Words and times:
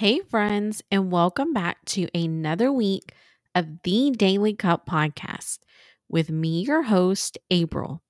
Hey, 0.00 0.20
friends, 0.20 0.80
and 0.90 1.12
welcome 1.12 1.52
back 1.52 1.84
to 1.88 2.08
another 2.18 2.72
week 2.72 3.12
of 3.54 3.82
the 3.84 4.10
Daily 4.10 4.54
Cup 4.54 4.86
podcast 4.88 5.58
with 6.08 6.30
me, 6.30 6.62
your 6.62 6.84
host, 6.84 7.36
April. 7.50 8.02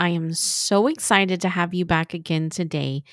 I 0.00 0.08
am 0.08 0.34
so 0.34 0.88
excited 0.88 1.40
to 1.42 1.48
have 1.48 1.72
you 1.72 1.84
back 1.84 2.14
again 2.14 2.50
today 2.50 3.04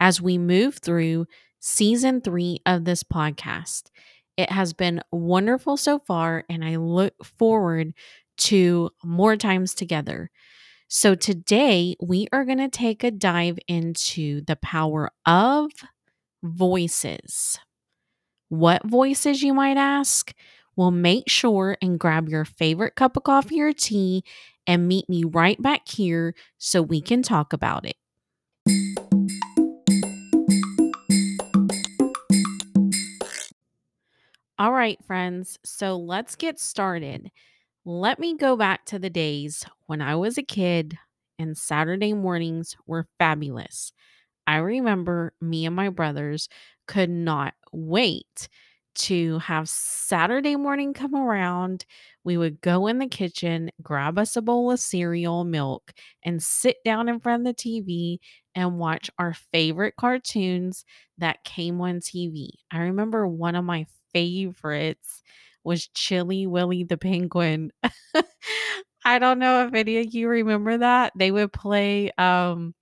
as 0.00 0.22
we 0.22 0.38
move 0.38 0.78
through 0.78 1.26
season 1.60 2.22
three 2.22 2.60
of 2.64 2.86
this 2.86 3.02
podcast. 3.02 3.90
It 4.38 4.50
has 4.50 4.72
been 4.72 5.02
wonderful 5.12 5.76
so 5.76 5.98
far, 5.98 6.44
and 6.48 6.64
I 6.64 6.76
look 6.76 7.26
forward 7.26 7.92
to 8.38 8.88
more 9.04 9.36
times 9.36 9.74
together. 9.74 10.30
So, 10.88 11.14
today 11.14 11.94
we 12.00 12.26
are 12.32 12.46
going 12.46 12.56
to 12.56 12.70
take 12.70 13.04
a 13.04 13.10
dive 13.10 13.58
into 13.68 14.40
the 14.46 14.56
power 14.56 15.10
of 15.26 15.72
voices. 16.42 17.58
What 18.48 18.86
voices, 18.86 19.42
you 19.42 19.52
might 19.52 19.76
ask? 19.76 20.32
Well, 20.76 20.92
make 20.92 21.28
sure 21.28 21.76
and 21.82 21.98
grab 21.98 22.28
your 22.28 22.44
favorite 22.44 22.94
cup 22.94 23.16
of 23.16 23.24
coffee 23.24 23.60
or 23.60 23.72
tea 23.72 24.22
and 24.68 24.86
meet 24.86 25.08
me 25.08 25.24
right 25.24 25.60
back 25.60 25.88
here 25.88 26.32
so 26.56 26.80
we 26.80 27.00
can 27.00 27.22
talk 27.22 27.52
about 27.52 27.84
it. 27.84 27.96
All 34.58 34.72
right, 34.72 34.98
friends, 35.04 35.58
so 35.64 35.96
let's 35.96 36.36
get 36.36 36.60
started. 36.60 37.30
Let 37.84 38.20
me 38.20 38.36
go 38.36 38.56
back 38.56 38.84
to 38.86 38.98
the 39.00 39.10
days 39.10 39.66
when 39.86 40.00
I 40.00 40.14
was 40.14 40.38
a 40.38 40.42
kid 40.42 40.96
and 41.38 41.58
Saturday 41.58 42.12
mornings 42.12 42.76
were 42.86 43.08
fabulous. 43.18 43.92
I 44.46 44.58
remember 44.58 45.32
me 45.40 45.66
and 45.66 45.74
my 45.74 45.88
brothers 45.88 46.48
could 46.86 47.10
not 47.10 47.54
wait 47.76 48.48
to 48.96 49.38
have 49.40 49.68
Saturday 49.68 50.56
morning 50.56 50.94
come 50.94 51.14
around. 51.14 51.84
We 52.24 52.36
would 52.38 52.60
go 52.62 52.86
in 52.86 52.98
the 52.98 53.06
kitchen, 53.08 53.70
grab 53.82 54.18
us 54.18 54.36
a 54.36 54.42
bowl 54.42 54.72
of 54.72 54.80
cereal, 54.80 55.44
milk, 55.44 55.92
and 56.24 56.42
sit 56.42 56.78
down 56.84 57.08
in 57.08 57.20
front 57.20 57.42
of 57.42 57.46
the 57.46 57.52
TV 57.54 58.20
and 58.54 58.78
watch 58.78 59.10
our 59.18 59.34
favorite 59.52 59.94
cartoons 59.98 60.84
that 61.18 61.44
came 61.44 61.80
on 61.80 62.00
TV. 62.00 62.50
I 62.70 62.78
remember 62.80 63.28
one 63.28 63.54
of 63.54 63.64
my 63.64 63.86
favorites 64.14 65.22
was 65.62 65.88
Chilly 65.88 66.46
Willy 66.46 66.84
the 66.84 66.96
Penguin. 66.96 67.72
I 69.04 69.18
don't 69.18 69.38
know 69.38 69.66
if 69.66 69.74
any 69.74 69.98
of 69.98 70.14
you 70.14 70.28
remember 70.28 70.78
that. 70.78 71.12
They 71.16 71.30
would 71.30 71.52
play 71.52 72.10
um 72.18 72.74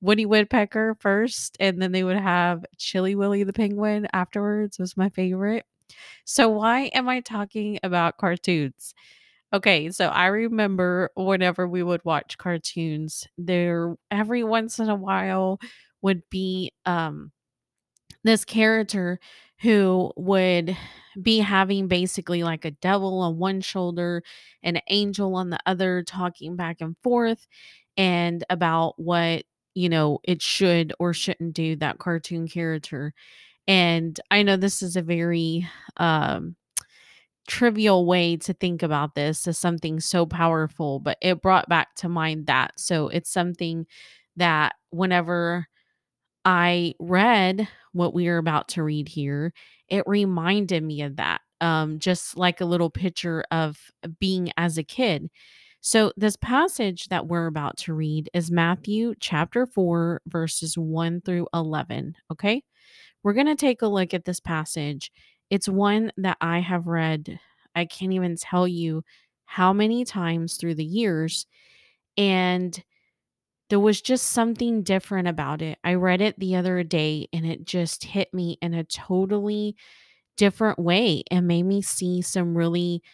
Woody 0.00 0.26
Woodpecker 0.26 0.96
first, 1.00 1.56
and 1.60 1.80
then 1.80 1.92
they 1.92 2.04
would 2.04 2.18
have 2.18 2.64
Chilly 2.78 3.14
Willy 3.14 3.44
the 3.44 3.52
Penguin 3.52 4.06
afterwards, 4.12 4.78
was 4.78 4.96
my 4.96 5.08
favorite. 5.10 5.64
So, 6.24 6.48
why 6.48 6.84
am 6.94 7.08
I 7.08 7.20
talking 7.20 7.78
about 7.82 8.18
cartoons? 8.18 8.94
Okay, 9.52 9.90
so 9.90 10.08
I 10.08 10.26
remember 10.26 11.10
whenever 11.16 11.68
we 11.68 11.82
would 11.82 12.04
watch 12.04 12.38
cartoons, 12.38 13.26
there 13.38 13.96
every 14.10 14.44
once 14.44 14.78
in 14.80 14.90
a 14.90 14.96
while 14.96 15.60
would 16.02 16.22
be 16.30 16.72
um 16.86 17.32
this 18.24 18.44
character 18.44 19.18
who 19.60 20.12
would 20.16 20.76
be 21.20 21.38
having 21.38 21.88
basically 21.88 22.42
like 22.42 22.64
a 22.64 22.70
devil 22.72 23.20
on 23.20 23.38
one 23.38 23.60
shoulder 23.60 24.22
and 24.62 24.76
an 24.76 24.82
angel 24.88 25.34
on 25.36 25.50
the 25.50 25.58
other 25.66 26.02
talking 26.02 26.56
back 26.56 26.80
and 26.80 26.96
forth 27.02 27.46
and 27.96 28.44
about 28.50 28.94
what 28.98 29.44
you 29.76 29.90
know 29.90 30.20
it 30.24 30.42
should 30.42 30.94
or 31.00 31.14
shouldn't 31.14 31.54
do 31.54 31.76
that 31.76 31.98
cartoon 32.00 32.48
character 32.48 33.14
and 33.68 34.20
i 34.30 34.42
know 34.42 34.56
this 34.56 34.82
is 34.82 34.96
a 34.96 35.02
very 35.02 35.68
um 35.98 36.56
trivial 37.48 38.06
way 38.06 38.36
to 38.36 38.52
think 38.52 38.82
about 38.82 39.14
this 39.14 39.46
as 39.46 39.56
something 39.56 40.00
so 40.00 40.26
powerful 40.26 40.98
but 40.98 41.16
it 41.22 41.40
brought 41.42 41.68
back 41.68 41.94
to 41.94 42.08
mind 42.08 42.46
that 42.46 42.72
so 42.76 43.06
it's 43.08 43.30
something 43.30 43.86
that 44.36 44.74
whenever 44.90 45.66
I 46.44 46.94
read 47.00 47.68
what 47.92 48.14
we 48.14 48.28
are 48.28 48.38
about 48.38 48.68
to 48.70 48.82
read 48.82 49.08
here, 49.08 49.52
it 49.88 50.04
reminded 50.06 50.82
me 50.82 51.02
of 51.02 51.16
that. 51.16 51.40
Um, 51.60 51.98
just 51.98 52.36
like 52.36 52.60
a 52.60 52.66
little 52.66 52.90
picture 52.90 53.44
of 53.50 53.78
being 54.20 54.52
as 54.56 54.78
a 54.78 54.84
kid. 54.84 55.30
So, 55.86 56.10
this 56.16 56.34
passage 56.34 57.10
that 57.10 57.28
we're 57.28 57.46
about 57.46 57.76
to 57.76 57.94
read 57.94 58.28
is 58.34 58.50
Matthew 58.50 59.14
chapter 59.20 59.66
4, 59.66 60.20
verses 60.26 60.76
1 60.76 61.20
through 61.20 61.46
11. 61.54 62.16
Okay. 62.32 62.64
We're 63.22 63.34
going 63.34 63.46
to 63.46 63.54
take 63.54 63.82
a 63.82 63.86
look 63.86 64.12
at 64.12 64.24
this 64.24 64.40
passage. 64.40 65.12
It's 65.48 65.68
one 65.68 66.10
that 66.16 66.38
I 66.40 66.58
have 66.58 66.88
read, 66.88 67.38
I 67.76 67.84
can't 67.84 68.12
even 68.12 68.34
tell 68.34 68.66
you 68.66 69.04
how 69.44 69.72
many 69.72 70.04
times 70.04 70.56
through 70.56 70.74
the 70.74 70.84
years. 70.84 71.46
And 72.16 72.82
there 73.70 73.78
was 73.78 74.02
just 74.02 74.30
something 74.30 74.82
different 74.82 75.28
about 75.28 75.62
it. 75.62 75.78
I 75.84 75.94
read 75.94 76.20
it 76.20 76.36
the 76.40 76.56
other 76.56 76.82
day 76.82 77.28
and 77.32 77.46
it 77.46 77.64
just 77.64 78.02
hit 78.02 78.34
me 78.34 78.58
in 78.60 78.74
a 78.74 78.82
totally 78.82 79.76
different 80.36 80.80
way 80.80 81.22
and 81.30 81.46
made 81.46 81.62
me 81.62 81.80
see 81.80 82.22
some 82.22 82.58
really 82.58 83.04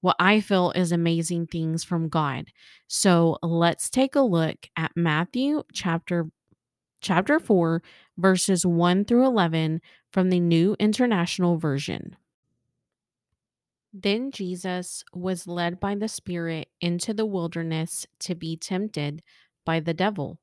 what 0.00 0.16
I 0.18 0.40
feel 0.40 0.72
is 0.72 0.92
amazing 0.92 1.46
things 1.46 1.84
from 1.84 2.08
God. 2.08 2.46
So 2.86 3.38
let's 3.42 3.90
take 3.90 4.14
a 4.14 4.20
look 4.20 4.68
at 4.76 4.92
Matthew 4.94 5.62
chapter 5.72 6.26
chapter 7.00 7.38
4 7.38 7.82
verses 8.16 8.64
1 8.66 9.04
through 9.04 9.26
11 9.26 9.80
from 10.12 10.30
the 10.30 10.40
New 10.40 10.76
International 10.78 11.56
Version. 11.56 12.16
Then 13.92 14.30
Jesus 14.30 15.04
was 15.14 15.46
led 15.46 15.80
by 15.80 15.94
the 15.94 16.08
Spirit 16.08 16.68
into 16.80 17.14
the 17.14 17.26
wilderness 17.26 18.06
to 18.20 18.34
be 18.34 18.56
tempted 18.56 19.22
by 19.64 19.80
the 19.80 19.94
devil. 19.94 20.38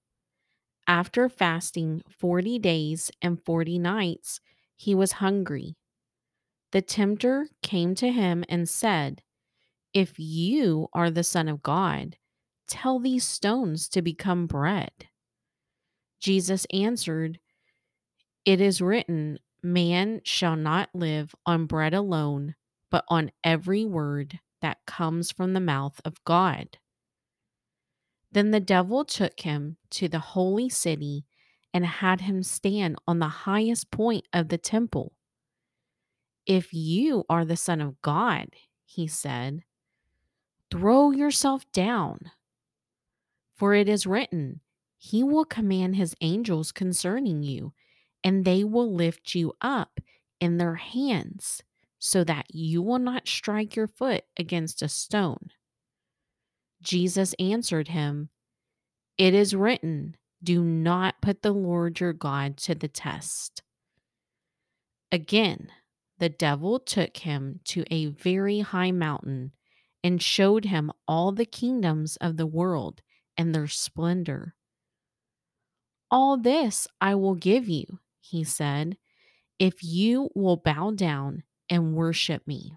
After 0.87 1.29
fasting 1.29 2.01
40 2.09 2.59
days 2.59 3.11
and 3.21 3.41
40 3.43 3.79
nights, 3.79 4.39
he 4.75 4.95
was 4.95 5.13
hungry. 5.13 5.75
The 6.71 6.81
tempter 6.81 7.47
came 7.61 7.93
to 7.95 8.11
him 8.11 8.43
and 8.49 8.67
said, 8.67 9.21
If 9.93 10.17
you 10.17 10.87
are 10.93 11.11
the 11.11 11.23
Son 11.23 11.47
of 11.47 11.61
God, 11.61 12.17
tell 12.67 12.99
these 12.99 13.23
stones 13.23 13.87
to 13.89 14.01
become 14.01 14.47
bread. 14.47 14.91
Jesus 16.19 16.65
answered, 16.73 17.39
It 18.43 18.59
is 18.59 18.81
written, 18.81 19.37
Man 19.61 20.21
shall 20.23 20.55
not 20.55 20.89
live 20.93 21.35
on 21.45 21.67
bread 21.67 21.93
alone, 21.93 22.55
but 22.89 23.05
on 23.07 23.31
every 23.43 23.85
word 23.85 24.39
that 24.61 24.85
comes 24.87 25.31
from 25.31 25.53
the 25.53 25.59
mouth 25.59 26.01
of 26.03 26.23
God. 26.23 26.77
Then 28.31 28.49
the 28.49 28.59
devil 28.59 29.05
took 29.05 29.41
him 29.41 29.77
to 29.91 30.07
the 30.07 30.19
holy 30.19 30.69
city 30.69 31.25
and 31.71 31.85
had 31.85 32.21
him 32.21 32.41
stand 32.41 32.95
on 33.07 33.19
the 33.19 33.27
highest 33.27 33.91
point 33.91 34.27
of 34.33 34.49
the 34.49 34.57
temple. 34.57 35.13
If 36.47 36.73
you 36.73 37.25
are 37.29 37.45
the 37.45 37.57
Son 37.57 37.79
of 37.79 38.01
God, 38.01 38.47
he 38.85 39.07
said, 39.07 39.63
throw 40.73 41.11
yourself 41.11 41.71
down. 41.71 42.31
For 43.55 43.75
it 43.75 43.87
is 43.87 44.07
written, 44.07 44.61
He 44.97 45.21
will 45.21 45.45
command 45.45 45.95
His 45.95 46.15
angels 46.19 46.71
concerning 46.71 47.43
you, 47.43 47.73
and 48.23 48.43
they 48.43 48.63
will 48.63 48.91
lift 48.91 49.35
you 49.35 49.53
up 49.61 49.99
in 50.39 50.57
their 50.57 50.75
hands, 50.75 51.61
so 51.99 52.23
that 52.23 52.47
you 52.49 52.81
will 52.81 52.97
not 52.97 53.27
strike 53.27 53.75
your 53.75 53.87
foot 53.87 54.23
against 54.35 54.81
a 54.81 54.89
stone. 54.89 55.49
Jesus 56.81 57.35
answered 57.37 57.89
him, 57.89 58.29
It 59.17 59.35
is 59.35 59.55
written, 59.55 60.17
Do 60.43 60.63
not 60.63 61.21
put 61.21 61.43
the 61.43 61.53
Lord 61.53 61.99
your 61.99 62.13
God 62.13 62.57
to 62.57 62.73
the 62.73 62.87
test. 62.87 63.61
Again, 65.11 65.69
the 66.17 66.29
devil 66.29 66.79
took 66.79 67.17
him 67.17 67.59
to 67.65 67.85
a 67.91 68.07
very 68.07 68.61
high 68.61 68.91
mountain 68.91 69.51
and 70.03 70.21
showed 70.21 70.65
him 70.65 70.91
all 71.07 71.31
the 71.31 71.45
kingdoms 71.45 72.17
of 72.17 72.37
the 72.37 72.45
world 72.45 73.01
and 73.37 73.53
their 73.53 73.67
splendor. 73.67 74.55
All 76.11 76.37
this 76.37 76.87
I 77.01 77.15
will 77.15 77.35
give 77.35 77.67
you, 77.69 77.99
he 78.19 78.43
said, 78.43 78.97
if 79.59 79.83
you 79.83 80.29
will 80.35 80.57
bow 80.57 80.91
down 80.91 81.43
and 81.69 81.93
worship 81.93 82.45
me. 82.45 82.73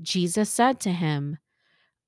Jesus 0.00 0.50
said 0.50 0.80
to 0.80 0.92
him, 0.92 1.38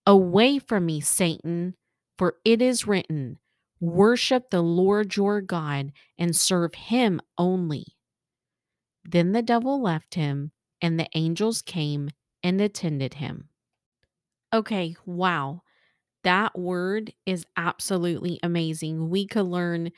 Away 0.07 0.59
from 0.59 0.87
me, 0.87 1.01
Satan, 1.01 1.75
for 2.17 2.37
it 2.45 2.63
is 2.63 2.87
written, 2.87 3.39
Worship 3.81 4.51
the 4.51 4.63
Lord 4.63 5.17
your 5.17 5.41
God 5.41 5.93
and 6.19 6.35
serve 6.35 6.75
him 6.75 7.21
only. 7.37 7.85
Then 9.05 9.33
the 9.33 9.43
devil 9.43 9.83
left 9.83 10.15
him, 10.15 10.53
and 10.81 10.99
the 10.99 11.09
angels 11.15 11.63
came 11.63 12.11
and 12.43 12.61
attended 12.61 13.15
him. 13.15 13.49
Okay, 14.53 14.97
wow. 15.05 15.63
That 16.25 16.59
word 16.59 17.13
is 17.27 17.47
absolutely 17.57 18.41
amazing. 18.43 19.11
We 19.11 19.27
could 19.27 19.47
learn 19.47 19.93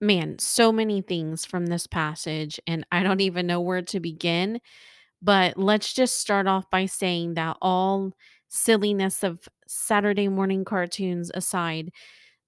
Man, 0.00 0.38
so 0.40 0.72
many 0.72 1.00
things 1.00 1.44
from 1.44 1.66
this 1.66 1.86
passage, 1.86 2.58
and 2.66 2.84
I 2.90 3.04
don't 3.04 3.20
even 3.20 3.46
know 3.46 3.60
where 3.60 3.82
to 3.82 4.00
begin. 4.00 4.60
But 5.22 5.56
let's 5.56 5.92
just 5.94 6.18
start 6.20 6.46
off 6.48 6.70
by 6.70 6.86
saying 6.86 7.34
that 7.34 7.56
all 7.62 8.12
silliness 8.48 9.22
of 9.24 9.48
Saturday 9.68 10.28
morning 10.28 10.64
cartoons 10.64 11.30
aside, 11.34 11.92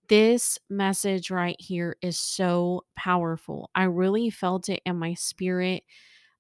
this 0.09 0.59
message 0.71 1.31
right 1.31 1.57
here 1.61 1.97
is 2.03 2.19
so 2.19 2.85
powerful. 2.97 3.71
I 3.75 3.85
really 3.85 4.31
felt 4.31 4.69
it 4.69 4.83
in 4.87 4.99
my 4.99 5.15
spirit 5.15 5.85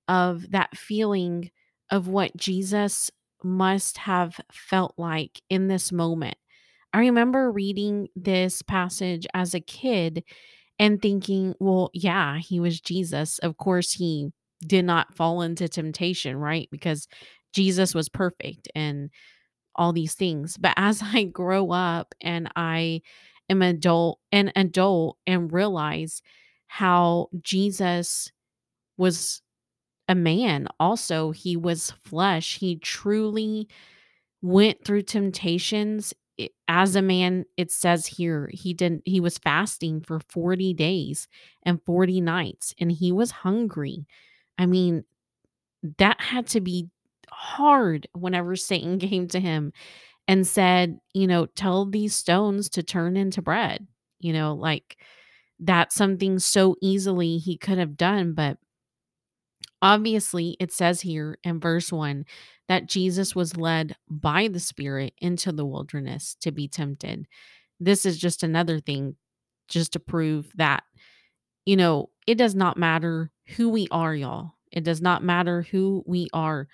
of 0.08 0.50
that 0.52 0.76
feeling 0.76 1.50
of 1.90 2.08
what 2.08 2.37
Jesus 2.37 3.11
must 3.43 3.99
have 3.99 4.41
felt 4.53 4.95
like 4.97 5.41
in 5.51 5.69
this 5.69 5.93
moment. 5.93 6.37
I 6.93 7.01
remember 7.01 7.51
reading 7.51 8.09
this 8.15 8.63
passage 8.63 9.27
as 9.35 9.55
a 9.55 9.61
kid 9.61 10.23
and 10.79 11.01
thinking, 11.01 11.55
well, 11.59 11.91
yeah, 11.93 12.39
he 12.39 12.61
was 12.61 12.81
Jesus. 12.81 13.39
Of 13.41 13.57
course, 13.57 13.93
he 13.93 14.31
did 14.67 14.85
not 14.85 15.15
fall 15.15 15.43
into 15.43 15.69
temptation, 15.69 16.37
right? 16.37 16.69
Because 16.71 17.09
Jesus 17.53 17.95
was 17.95 18.09
perfect 18.09 18.69
and 18.75 19.11
all 19.75 19.93
these 19.93 20.15
things. 20.15 20.57
But 20.57 20.75
as 20.77 21.03
I 21.15 21.25
grow 21.25 21.71
up 21.71 22.15
and 22.21 22.51
I 22.57 23.03
am 23.49 23.63
adult 23.63 24.21
an 24.33 24.53
adult 24.57 25.19
and 25.27 25.53
realize 25.53 26.23
how 26.67 27.29
Jesus 27.43 28.33
was 28.97 29.43
a 30.09 30.15
man 30.15 30.69
also, 30.81 31.31
he 31.31 31.56
was 31.56 31.93
flesh. 32.05 32.59
He 32.59 32.77
truly 32.77 33.69
went 34.43 34.85
through 34.85 35.03
temptations 35.03 36.15
as 36.69 36.97
a 36.97 37.03
man 37.03 37.45
it 37.56 37.71
says 37.71 38.06
here 38.06 38.51
he 38.53 38.75
didn't 38.75 39.03
he 39.05 39.21
was 39.21 39.39
fasting 39.39 40.01
for 40.01 40.21
40 40.29 40.75
days 40.75 41.29
and 41.65 41.81
40 41.87 42.21
nights 42.21 42.75
and 42.81 42.91
he 42.91 43.12
was 43.12 43.31
hungry 43.31 44.06
i 44.59 44.67
mean 44.67 45.05
that 45.99 46.21
had 46.21 46.47
to 46.49 46.61
be 46.61 46.89
hard 47.31 48.07
whenever 48.12 48.57
satan 48.57 48.99
came 48.99 49.29
to 49.29 49.41
him 49.41 49.73
and 50.29 50.47
said 50.47 50.99
you 51.15 51.27
know 51.27 51.47
tell 51.47 51.87
these 51.87 52.15
stones 52.15 52.69
to 52.71 52.83
turn 52.83 53.17
into 53.17 53.43
bread 53.43 53.87
you 54.21 54.33
know 54.33 54.55
like 54.55 54.97
that's 55.61 55.95
something 55.95 56.39
so 56.39 56.77
easily 56.83 57.39
he 57.39 57.57
could 57.57 57.79
have 57.79 57.97
done 57.97 58.35
but 58.35 58.59
Obviously, 59.85 60.57
it 60.59 60.73
says 60.73 61.03
here 61.03 61.37
in 61.45 61.61
verse 61.61 61.93
1 61.93 62.25
that 62.69 62.89
Jesus 62.89 63.37
was 63.37 63.59
led 63.59 63.95
by 64.09 64.49
the 64.49 64.59
Spirit 64.59 65.13
into 65.19 65.53
the 65.53 65.67
wilderness 65.67 66.39
to 66.41 66.51
be 66.51 66.67
tempted. 66.67 67.27
This 67.79 68.07
is 68.07 68.17
just 68.17 68.43
another 68.43 68.81
thing, 68.81 69.17
just 69.69 69.93
to 69.93 70.01
prove 70.01 70.51
that, 70.55 70.85
you 71.67 71.77
know, 71.77 72.09
it 72.27 72.37
does 72.37 72.55
not 72.55 72.79
matter 72.79 73.31
who 73.59 73.69
we 73.69 73.87
are, 73.91 74.15
y'all. 74.15 74.53
It 74.73 74.85
does 74.85 75.03
not 75.03 75.23
matter 75.23 75.61
who 75.71 76.03
we 76.07 76.29
are. 76.33 76.67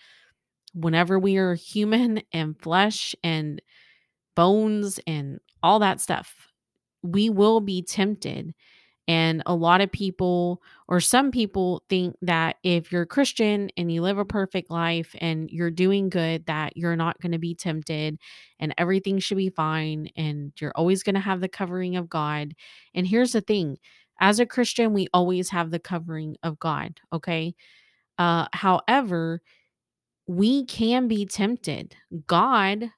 Whenever 0.73 1.19
we 1.19 1.37
are 1.37 1.55
human 1.57 2.23
and 2.33 2.57
flesh 2.63 3.17
and 3.25 3.61
bones 4.37 5.01
and 5.05 5.41
all 5.65 5.81
that 5.81 6.01
stuff, 6.01 6.47
we 7.03 7.29
will 7.29 7.61
be 7.61 7.83
tempted 7.83 8.55
and 9.11 9.43
a 9.45 9.57
lot 9.57 9.81
of 9.81 9.91
people, 9.91 10.63
or 10.87 11.01
some 11.01 11.33
people, 11.33 11.83
think 11.89 12.15
that 12.23 12.59
if 12.63 12.93
you're 12.93 13.03
a 13.03 13.07
Christian 13.07 13.69
and 13.77 13.91
you 13.91 14.03
live 14.03 14.19
a 14.19 14.25
perfect 14.25 14.71
life 14.71 15.17
and 15.21 15.51
you're 15.51 15.69
doing 15.69 16.11
good, 16.11 16.47
that 16.47 16.77
you're 16.77 16.95
not 16.95 17.21
going 17.21 17.33
to 17.33 17.39
be 17.39 17.57
tempted 17.57 18.21
and 18.61 18.73
everything 18.79 19.19
should 19.19 19.37
be 19.37 19.51
fine 19.51 20.11
and 20.15 20.53
you're 20.61 20.71
always 20.77 21.03
going 21.03 21.17
to 21.17 21.21
have 21.21 21.41
the 21.41 21.49
covering 21.49 21.97
of 21.97 22.09
God. 22.09 22.55
And 22.95 23.05
here's 23.05 23.33
the 23.33 23.41
thing 23.41 23.79
as 24.21 24.39
a 24.39 24.47
Christian, 24.47 24.93
we 24.93 25.09
always 25.13 25.51
have 25.51 25.73
the 25.73 25.81
covering 25.81 26.37
of 26.45 26.61
God, 26.61 27.01
okay? 27.13 27.57
Uh, 28.17 28.47
however, 28.53 29.43
we 30.29 30.67
can 30.67 31.09
be 31.09 31.27
tempted. 31.27 31.97
God 32.29 32.93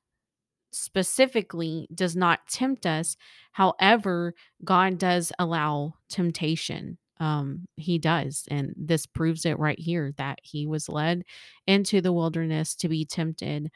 specifically 0.73 1.89
does 1.95 2.17
not 2.17 2.49
tempt 2.49 2.87
us. 2.87 3.17
However, 3.53 4.35
God 4.65 4.99
does 4.99 5.33
allow 5.39 5.95
temptation. 6.09 6.99
Um, 7.21 7.69
he 7.77 7.99
does. 7.99 8.45
And 8.51 8.75
this 8.77 9.07
proves 9.07 9.47
it 9.47 9.59
right 9.59 9.79
here 9.79 10.13
that 10.17 10.39
he 10.43 10.67
was 10.67 10.89
led 10.89 11.25
into 11.67 12.01
the 12.01 12.13
wilderness 12.13 12.75
to 12.77 12.89
be 12.89 13.05
tempted. 13.05 13.71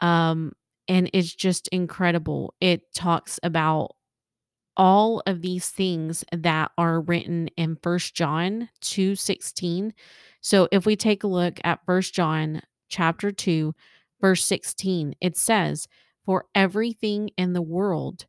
Um, 0.00 0.52
and 0.88 1.08
it's 1.12 1.34
just 1.34 1.68
incredible. 1.68 2.54
It 2.60 2.92
talks 2.94 3.38
about 3.42 3.94
all 4.76 5.22
of 5.26 5.40
these 5.40 5.70
things 5.70 6.24
that 6.32 6.70
are 6.76 7.00
written 7.00 7.48
in 7.56 7.76
First 7.82 8.14
John 8.14 8.68
2 8.80 9.14
16. 9.14 9.94
So 10.40 10.68
if 10.72 10.84
we 10.84 10.96
take 10.96 11.22
a 11.22 11.28
look 11.28 11.60
at 11.64 11.84
First 11.86 12.14
John 12.14 12.60
chapter 12.88 13.30
2, 13.30 13.74
verse 14.24 14.42
16, 14.46 15.14
it 15.20 15.36
says, 15.36 15.86
For 16.24 16.46
everything 16.54 17.28
in 17.36 17.52
the 17.52 17.60
world, 17.60 18.24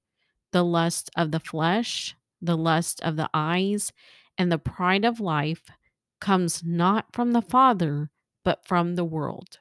the 0.51 0.61
lust 0.61 1.09
of 1.15 1.31
the 1.31 1.39
flesh, 1.39 2.17
the 2.41 2.57
lust 2.57 3.01
of 3.01 3.15
the 3.15 3.29
eyes, 3.33 3.93
and 4.37 4.51
the 4.51 4.57
pride 4.57 5.05
of 5.05 5.21
life 5.21 5.69
comes 6.19 6.61
not 6.65 7.05
from 7.13 7.31
the 7.31 7.41
Father, 7.41 8.09
but 8.43 8.67
from 8.67 8.95
the 8.95 9.05
world 9.05 9.59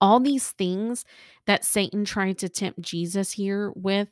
all 0.00 0.20
these 0.20 0.50
things 0.50 1.04
that 1.46 1.64
Satan 1.64 2.04
tried 2.04 2.38
to 2.38 2.48
tempt 2.48 2.80
Jesus 2.80 3.32
here 3.32 3.72
with. 3.74 4.08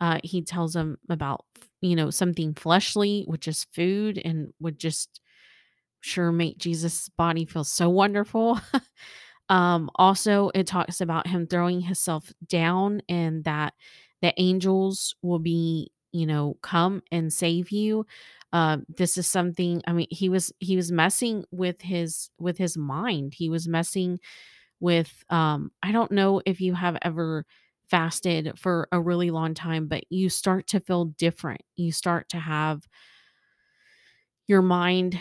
Uh, 0.00 0.18
he 0.22 0.42
tells 0.42 0.76
him 0.76 0.98
about, 1.08 1.44
you 1.80 1.96
know, 1.96 2.10
something 2.10 2.54
fleshly, 2.54 3.24
which 3.26 3.48
is 3.48 3.66
food, 3.72 4.20
and 4.22 4.52
would 4.60 4.78
just 4.78 5.20
sure 6.00 6.32
make 6.32 6.58
Jesus' 6.58 7.08
body 7.08 7.44
feel 7.46 7.64
so 7.64 7.88
wonderful. 7.88 8.60
um, 9.52 9.90
also, 9.96 10.50
it 10.54 10.66
talks 10.66 11.00
about 11.00 11.26
him 11.28 11.46
throwing 11.46 11.82
himself 11.82 12.32
down 12.48 13.02
and 13.08 13.44
that 13.44 13.74
the 14.22 14.34
angels 14.40 15.14
will 15.22 15.40
be, 15.40 15.92
you 16.12 16.26
know, 16.26 16.56
come 16.62 17.02
and 17.12 17.32
save 17.32 17.70
you. 17.70 18.06
Uh, 18.52 18.78
this 18.88 19.18
is 19.18 19.26
something. 19.26 19.82
I 19.86 19.92
mean, 19.92 20.08
he 20.10 20.28
was 20.30 20.52
he 20.60 20.76
was 20.76 20.92
messing 20.92 21.44
with 21.50 21.82
his 21.82 22.30
with 22.38 22.58
his 22.58 22.76
mind. 22.78 23.34
He 23.34 23.50
was 23.50 23.68
messing 23.68 24.20
with 24.80 25.24
um 25.30 25.72
I 25.82 25.92
don't 25.92 26.12
know 26.12 26.42
if 26.46 26.60
you 26.60 26.74
have 26.74 26.98
ever 27.02 27.46
fasted 27.90 28.52
for 28.58 28.88
a 28.92 29.00
really 29.00 29.30
long 29.30 29.54
time, 29.54 29.88
but 29.88 30.04
you 30.10 30.28
start 30.30 30.66
to 30.68 30.80
feel 30.80 31.06
different. 31.06 31.62
You 31.76 31.92
start 31.92 32.28
to 32.30 32.38
have 32.38 32.86
your 34.46 34.62
mind 34.62 35.18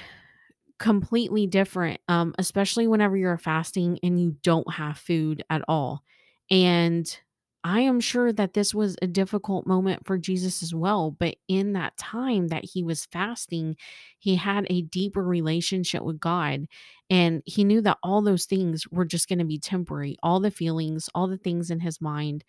completely 0.82 1.46
different, 1.46 2.02
um, 2.08 2.34
especially 2.40 2.88
whenever 2.88 3.16
you're 3.16 3.38
fasting 3.38 4.00
and 4.02 4.20
you 4.20 4.36
don't 4.42 4.74
have 4.74 4.98
food 4.98 5.44
at 5.48 5.62
all. 5.68 6.02
And 6.50 7.20
I 7.64 7.82
am 7.82 8.00
sure 8.00 8.34
that 8.34 8.56
this 8.56 8.74
was 8.74 8.98
a 9.00 9.06
difficult 9.06 9.68
moment 9.68 10.08
for 10.08 10.18
Jesus 10.18 10.64
as 10.64 10.74
well. 10.74 11.12
But 11.12 11.36
in 11.48 11.74
that 11.74 11.96
time 11.98 12.48
that 12.48 12.66
he 12.66 12.82
was 12.82 13.06
fasting, 13.06 13.76
he 14.18 14.36
had 14.36 14.66
a 14.72 14.82
deeper 14.82 15.24
relationship 15.24 16.02
with 16.02 16.20
God. 16.20 16.66
And 17.12 17.44
he 17.46 17.64
knew 17.64 17.82
that 17.82 18.00
all 18.02 18.24
those 18.24 18.46
things 18.46 18.88
were 18.88 19.06
just 19.06 19.30
going 19.30 19.38
to 19.38 19.46
be 19.46 19.60
temporary, 19.60 20.18
all 20.24 20.40
the 20.40 20.50
feelings, 20.50 21.12
all 21.14 21.28
the 21.28 21.38
things 21.38 21.70
in 21.70 21.80
his 21.80 22.02
mind. 22.02 22.44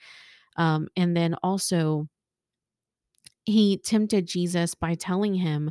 Um, 0.56 0.88
and 0.96 1.14
then 1.14 1.34
also, 1.42 2.08
he 3.44 3.76
tempted 3.76 4.24
Jesus 4.24 4.74
by 4.74 4.94
telling 4.94 5.34
him 5.34 5.70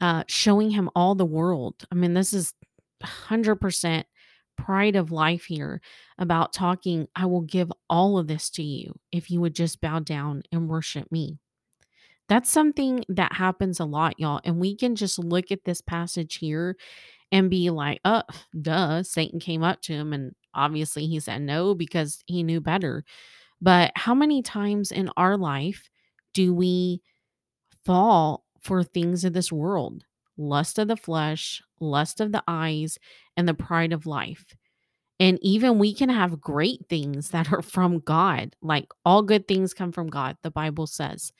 uh, 0.00 0.24
showing 0.28 0.70
him 0.70 0.90
all 0.94 1.14
the 1.14 1.24
world. 1.24 1.84
I 1.90 1.94
mean, 1.94 2.14
this 2.14 2.32
is 2.32 2.54
100% 3.02 4.04
pride 4.56 4.96
of 4.96 5.12
life 5.12 5.44
here 5.44 5.80
about 6.18 6.52
talking, 6.52 7.06
I 7.14 7.26
will 7.26 7.42
give 7.42 7.72
all 7.88 8.18
of 8.18 8.26
this 8.26 8.50
to 8.50 8.62
you 8.62 8.94
if 9.12 9.30
you 9.30 9.40
would 9.40 9.54
just 9.54 9.80
bow 9.80 10.00
down 10.00 10.42
and 10.52 10.68
worship 10.68 11.10
me. 11.10 11.38
That's 12.28 12.50
something 12.50 13.04
that 13.08 13.32
happens 13.32 13.80
a 13.80 13.84
lot, 13.84 14.18
y'all. 14.18 14.40
And 14.44 14.58
we 14.58 14.76
can 14.76 14.96
just 14.96 15.18
look 15.18 15.50
at 15.50 15.64
this 15.64 15.80
passage 15.80 16.36
here 16.36 16.76
and 17.32 17.48
be 17.48 17.70
like, 17.70 18.00
oh, 18.04 18.22
duh, 18.60 19.02
Satan 19.02 19.40
came 19.40 19.62
up 19.62 19.80
to 19.82 19.94
him. 19.94 20.12
And 20.12 20.34
obviously 20.54 21.06
he 21.06 21.20
said 21.20 21.42
no 21.42 21.74
because 21.74 22.22
he 22.26 22.42
knew 22.42 22.60
better. 22.60 23.04
But 23.60 23.92
how 23.94 24.14
many 24.14 24.42
times 24.42 24.92
in 24.92 25.10
our 25.16 25.36
life 25.36 25.88
do 26.34 26.54
we 26.54 27.00
fall 27.84 28.44
for 28.60 28.82
things 28.82 29.24
of 29.24 29.32
this 29.32 29.52
world 29.52 30.04
lust 30.40 30.78
of 30.78 30.86
the 30.86 30.96
flesh, 30.96 31.60
lust 31.80 32.20
of 32.20 32.32
the 32.32 32.42
eyes, 32.46 32.98
and 33.36 33.48
the 33.48 33.54
pride 33.54 33.92
of 33.92 34.06
life. 34.06 34.54
And 35.20 35.38
even 35.42 35.80
we 35.80 35.92
can 35.92 36.08
have 36.08 36.40
great 36.40 36.86
things 36.88 37.30
that 37.30 37.52
are 37.52 37.62
from 37.62 37.98
God, 37.98 38.54
like 38.62 38.86
all 39.04 39.22
good 39.22 39.48
things 39.48 39.74
come 39.74 39.90
from 39.90 40.06
God, 40.06 40.36
the 40.42 40.50
Bible 40.50 40.86
says. 40.86 41.32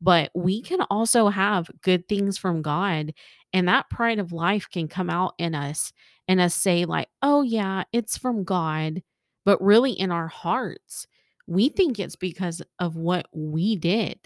But 0.00 0.32
we 0.34 0.60
can 0.60 0.80
also 0.90 1.28
have 1.28 1.70
good 1.82 2.08
things 2.08 2.36
from 2.36 2.62
God, 2.62 3.14
and 3.52 3.68
that 3.68 3.88
pride 3.88 4.18
of 4.18 4.32
life 4.32 4.68
can 4.68 4.88
come 4.88 5.08
out 5.08 5.34
in 5.38 5.54
us 5.54 5.92
and 6.26 6.40
us 6.40 6.54
say, 6.54 6.84
like, 6.84 7.08
oh, 7.22 7.42
yeah, 7.42 7.84
it's 7.92 8.18
from 8.18 8.42
God. 8.42 9.02
But 9.44 9.62
really, 9.62 9.92
in 9.92 10.10
our 10.10 10.26
hearts, 10.26 11.06
we 11.46 11.68
think 11.68 12.00
it's 12.00 12.16
because 12.16 12.62
of 12.80 12.96
what 12.96 13.26
we 13.32 13.76
did 13.76 14.18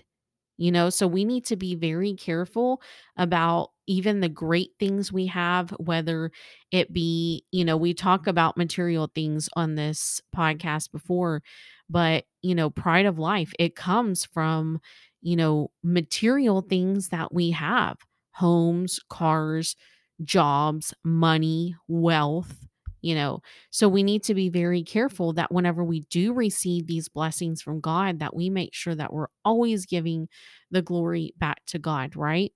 You 0.59 0.73
know, 0.73 0.89
so 0.91 1.07
we 1.07 1.25
need 1.25 1.45
to 1.47 1.57
be 1.57 1.75
very 1.75 2.15
careful 2.15 2.81
about 3.17 3.71
even 3.87 4.21
the 4.21 4.29
great 4.29 4.71
things 4.81 5.13
we 5.13 5.27
have, 5.27 5.71
whether 5.79 6.31
it 6.73 6.93
be, 6.93 7.45
you 7.53 7.65
know, 7.65 7.77
we 7.77 7.93
talk 7.95 8.27
about 8.27 8.57
material 8.57 9.11
things 9.15 9.49
on 9.55 9.75
this 9.75 10.21
podcast 10.35 10.91
before, 10.93 11.43
but, 11.89 12.25
you 12.43 12.55
know, 12.55 12.71
pride 12.71 13.07
of 13.07 13.19
life, 13.19 13.53
it 13.59 13.77
comes 13.77 14.25
from, 14.25 14.81
you 15.23 15.37
know, 15.37 15.71
material 15.83 16.63
things 16.63 17.09
that 17.11 17.33
we 17.35 17.51
have 17.53 17.99
homes, 18.33 18.99
cars, 19.09 19.77
jobs, 20.25 20.93
money, 21.05 21.75
wealth, 21.89 22.67
you 23.07 23.15
know. 23.15 23.41
So 23.71 23.89
we 23.89 24.03
need 24.03 24.25
to 24.25 24.35
be 24.35 24.49
very 24.49 24.83
careful 24.83 25.33
that 25.35 25.53
whenever 25.53 25.85
we 25.85 26.01
do 26.11 26.33
receive 26.33 26.87
these 26.89 27.09
blessings 27.09 27.63
from 27.63 27.81
God 27.81 28.19
that 28.19 28.35
we 28.35 28.51
make 28.51 28.75
sure 28.75 28.97
that 28.97 29.13
we're 29.13 29.29
always 29.45 29.87
giving 29.87 30.29
the 30.73 30.83
glory 30.83 31.33
back 31.39 31.65
to 31.67 31.79
God, 31.79 32.17
right? 32.17 32.53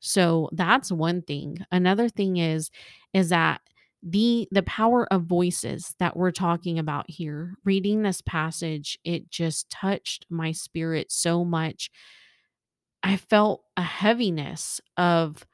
So 0.00 0.50
that's 0.52 0.92
one 0.92 1.22
thing. 1.22 1.58
Another 1.72 2.08
thing 2.08 2.36
is 2.36 2.70
is 3.14 3.30
that 3.30 3.62
the 4.02 4.46
the 4.52 4.62
power 4.62 5.12
of 5.12 5.22
voices 5.24 5.94
that 5.98 6.16
we're 6.16 6.30
talking 6.30 6.78
about 6.78 7.10
here 7.10 7.54
reading 7.64 8.02
this 8.02 8.20
passage 8.20 8.96
it 9.02 9.28
just 9.28 9.68
touched 9.70 10.24
my 10.30 10.52
spirit 10.52 11.10
so 11.10 11.44
much 11.44 11.90
i 13.02 13.16
felt 13.16 13.64
a 13.76 13.82
heaviness 13.82 14.80
of 14.96 15.44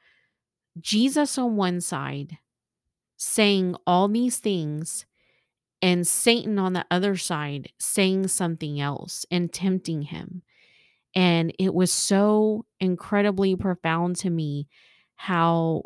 jesus 0.79 1.39
on 1.39 1.55
one 1.55 1.81
side 1.81 2.37
saying 3.17 3.75
all 3.85 4.07
these 4.07 4.37
things 4.37 5.05
and 5.81 6.07
Satan 6.07 6.57
on 6.57 6.73
the 6.73 6.85
other 6.89 7.15
side 7.15 7.71
saying 7.79 8.27
something 8.27 8.79
else 8.79 9.25
and 9.29 9.51
tempting 9.51 10.03
him. 10.03 10.41
And 11.13 11.53
it 11.59 11.73
was 11.73 11.91
so 11.91 12.65
incredibly 12.79 13.55
profound 13.55 14.15
to 14.17 14.29
me 14.29 14.67
how 15.15 15.83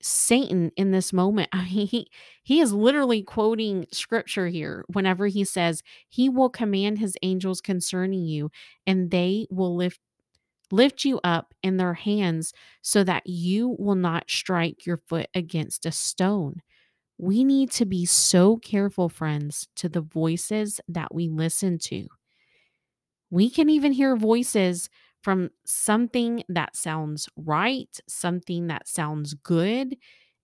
Satan 0.00 0.70
in 0.76 0.90
this 0.90 1.12
moment, 1.12 1.48
I 1.52 1.64
mean, 1.64 1.86
he, 1.86 2.10
he 2.42 2.60
is 2.60 2.72
literally 2.72 3.22
quoting 3.22 3.86
scripture 3.90 4.48
here 4.48 4.84
whenever 4.88 5.26
he 5.26 5.44
says, 5.44 5.82
He 6.08 6.28
will 6.28 6.50
command 6.50 6.98
his 6.98 7.16
angels 7.22 7.60
concerning 7.60 8.26
you, 8.26 8.50
and 8.86 9.10
they 9.10 9.46
will 9.50 9.74
lift 9.74 10.00
lift 10.74 11.04
you 11.04 11.20
up 11.24 11.54
in 11.62 11.76
their 11.76 11.94
hands 11.94 12.52
so 12.82 13.04
that 13.04 13.26
you 13.26 13.76
will 13.78 13.94
not 13.94 14.30
strike 14.30 14.86
your 14.86 14.98
foot 14.98 15.28
against 15.34 15.86
a 15.86 15.92
stone. 15.92 16.62
We 17.18 17.44
need 17.44 17.70
to 17.72 17.86
be 17.86 18.06
so 18.06 18.56
careful, 18.58 19.08
friends, 19.08 19.68
to 19.76 19.88
the 19.88 20.02
voices 20.02 20.80
that 20.88 21.14
we 21.14 21.28
listen 21.28 21.78
to. 21.80 22.08
We 23.30 23.50
can 23.50 23.68
even 23.68 23.92
hear 23.92 24.16
voices 24.16 24.88
from 25.22 25.50
something 25.64 26.44
that 26.48 26.76
sounds 26.76 27.28
right, 27.36 27.98
something 28.08 28.66
that 28.68 28.86
sounds 28.86 29.34
good, 29.34 29.96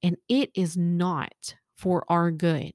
and 0.03 0.17
it 0.29 0.51
is 0.55 0.77
not 0.77 1.55
for 1.77 2.05
our 2.09 2.31
good. 2.31 2.73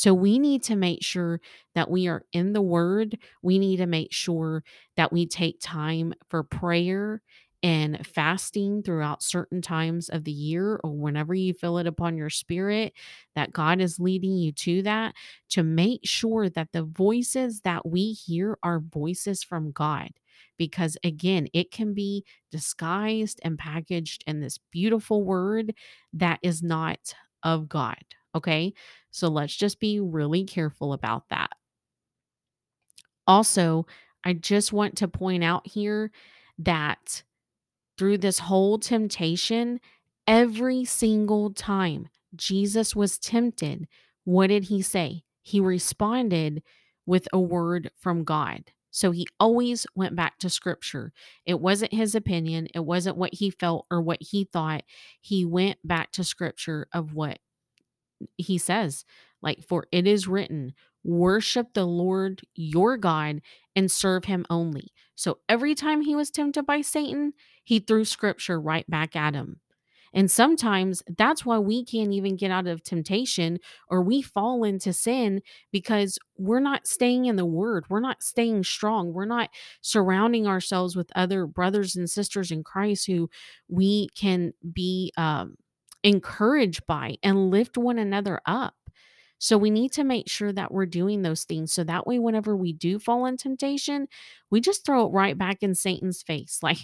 So 0.00 0.14
we 0.14 0.38
need 0.38 0.62
to 0.62 0.76
make 0.76 1.04
sure 1.04 1.42
that 1.74 1.90
we 1.90 2.08
are 2.08 2.24
in 2.32 2.54
the 2.54 2.62
word. 2.62 3.18
We 3.42 3.58
need 3.58 3.76
to 3.76 3.86
make 3.86 4.14
sure 4.14 4.64
that 4.96 5.12
we 5.12 5.26
take 5.26 5.58
time 5.60 6.14
for 6.30 6.42
prayer 6.42 7.20
and 7.62 8.06
fasting 8.06 8.82
throughout 8.82 9.22
certain 9.22 9.60
times 9.60 10.08
of 10.08 10.24
the 10.24 10.32
year 10.32 10.80
or 10.82 10.92
whenever 10.92 11.34
you 11.34 11.52
feel 11.52 11.76
it 11.76 11.86
upon 11.86 12.16
your 12.16 12.30
spirit 12.30 12.94
that 13.34 13.52
God 13.52 13.78
is 13.82 14.00
leading 14.00 14.38
you 14.38 14.52
to 14.52 14.80
that 14.84 15.14
to 15.50 15.62
make 15.62 16.00
sure 16.04 16.48
that 16.48 16.72
the 16.72 16.84
voices 16.84 17.60
that 17.60 17.86
we 17.86 18.12
hear 18.12 18.56
are 18.62 18.80
voices 18.80 19.42
from 19.42 19.70
God 19.70 20.08
because 20.56 20.96
again 21.04 21.48
it 21.52 21.70
can 21.70 21.92
be 21.92 22.24
disguised 22.50 23.38
and 23.44 23.58
packaged 23.58 24.24
in 24.26 24.40
this 24.40 24.56
beautiful 24.70 25.22
word 25.22 25.74
that 26.14 26.38
is 26.42 26.62
not 26.62 27.14
of 27.42 27.68
God 27.68 28.02
okay 28.34 28.72
so 29.10 29.28
let's 29.28 29.54
just 29.54 29.80
be 29.80 30.00
really 30.00 30.44
careful 30.44 30.92
about 30.92 31.28
that 31.28 31.50
also 33.26 33.86
I 34.24 34.34
just 34.34 34.72
want 34.72 34.96
to 34.98 35.08
point 35.08 35.42
out 35.42 35.66
here 35.66 36.10
that 36.58 37.22
through 37.96 38.18
this 38.18 38.38
whole 38.38 38.78
temptation, 38.78 39.80
every 40.26 40.84
single 40.84 41.52
time 41.52 42.08
Jesus 42.34 42.94
was 42.94 43.18
tempted, 43.18 43.88
what 44.24 44.48
did 44.48 44.64
he 44.64 44.82
say? 44.82 45.22
He 45.42 45.60
responded 45.60 46.62
with 47.06 47.26
a 47.32 47.40
word 47.40 47.90
from 47.98 48.24
God. 48.24 48.72
So 48.92 49.10
he 49.12 49.26
always 49.38 49.86
went 49.94 50.16
back 50.16 50.38
to 50.38 50.50
scripture. 50.50 51.12
It 51.46 51.60
wasn't 51.60 51.94
his 51.94 52.14
opinion, 52.14 52.68
it 52.74 52.84
wasn't 52.84 53.16
what 53.16 53.34
he 53.34 53.50
felt 53.50 53.86
or 53.90 54.00
what 54.02 54.18
he 54.20 54.44
thought. 54.44 54.82
He 55.20 55.44
went 55.44 55.78
back 55.84 56.12
to 56.12 56.24
scripture 56.24 56.88
of 56.92 57.14
what 57.14 57.38
he 58.36 58.58
says. 58.58 59.04
Like, 59.42 59.62
for 59.62 59.86
it 59.90 60.06
is 60.06 60.28
written, 60.28 60.74
worship 61.02 61.68
the 61.74 61.86
Lord 61.86 62.42
your 62.54 62.96
God 62.96 63.40
and 63.74 63.90
serve 63.90 64.26
him 64.26 64.44
only. 64.50 64.88
So 65.14 65.38
every 65.48 65.74
time 65.74 66.02
he 66.02 66.14
was 66.14 66.30
tempted 66.30 66.64
by 66.64 66.82
Satan, 66.82 67.32
he 67.64 67.78
threw 67.78 68.04
scripture 68.04 68.60
right 68.60 68.88
back 68.88 69.16
at 69.16 69.34
him. 69.34 69.60
And 70.12 70.30
sometimes 70.30 71.02
that's 71.16 71.46
why 71.46 71.58
we 71.58 71.84
can't 71.84 72.12
even 72.12 72.36
get 72.36 72.50
out 72.50 72.66
of 72.66 72.82
temptation 72.82 73.58
or 73.88 74.02
we 74.02 74.22
fall 74.22 74.64
into 74.64 74.92
sin 74.92 75.40
because 75.70 76.18
we're 76.36 76.60
not 76.60 76.86
staying 76.86 77.26
in 77.26 77.36
the 77.36 77.46
word. 77.46 77.84
We're 77.88 78.00
not 78.00 78.22
staying 78.22 78.64
strong. 78.64 79.12
We're 79.12 79.24
not 79.24 79.50
surrounding 79.82 80.46
ourselves 80.46 80.96
with 80.96 81.12
other 81.14 81.46
brothers 81.46 81.94
and 81.94 82.10
sisters 82.10 82.50
in 82.50 82.64
Christ 82.64 83.06
who 83.06 83.30
we 83.68 84.08
can 84.16 84.52
be 84.72 85.12
um, 85.16 85.56
encouraged 86.02 86.86
by 86.86 87.16
and 87.22 87.50
lift 87.50 87.76
one 87.76 87.98
another 87.98 88.40
up. 88.46 88.74
So 89.38 89.56
we 89.56 89.70
need 89.70 89.92
to 89.92 90.04
make 90.04 90.28
sure 90.28 90.52
that 90.52 90.70
we're 90.70 90.86
doing 90.86 91.22
those 91.22 91.44
things. 91.44 91.72
So 91.72 91.82
that 91.84 92.06
way, 92.06 92.18
whenever 92.18 92.54
we 92.54 92.74
do 92.74 92.98
fall 92.98 93.24
in 93.24 93.38
temptation, 93.38 94.06
we 94.50 94.60
just 94.60 94.84
throw 94.84 95.06
it 95.06 95.12
right 95.12 95.36
back 95.36 95.62
in 95.62 95.74
Satan's 95.74 96.22
face. 96.22 96.60
Like, 96.70 96.78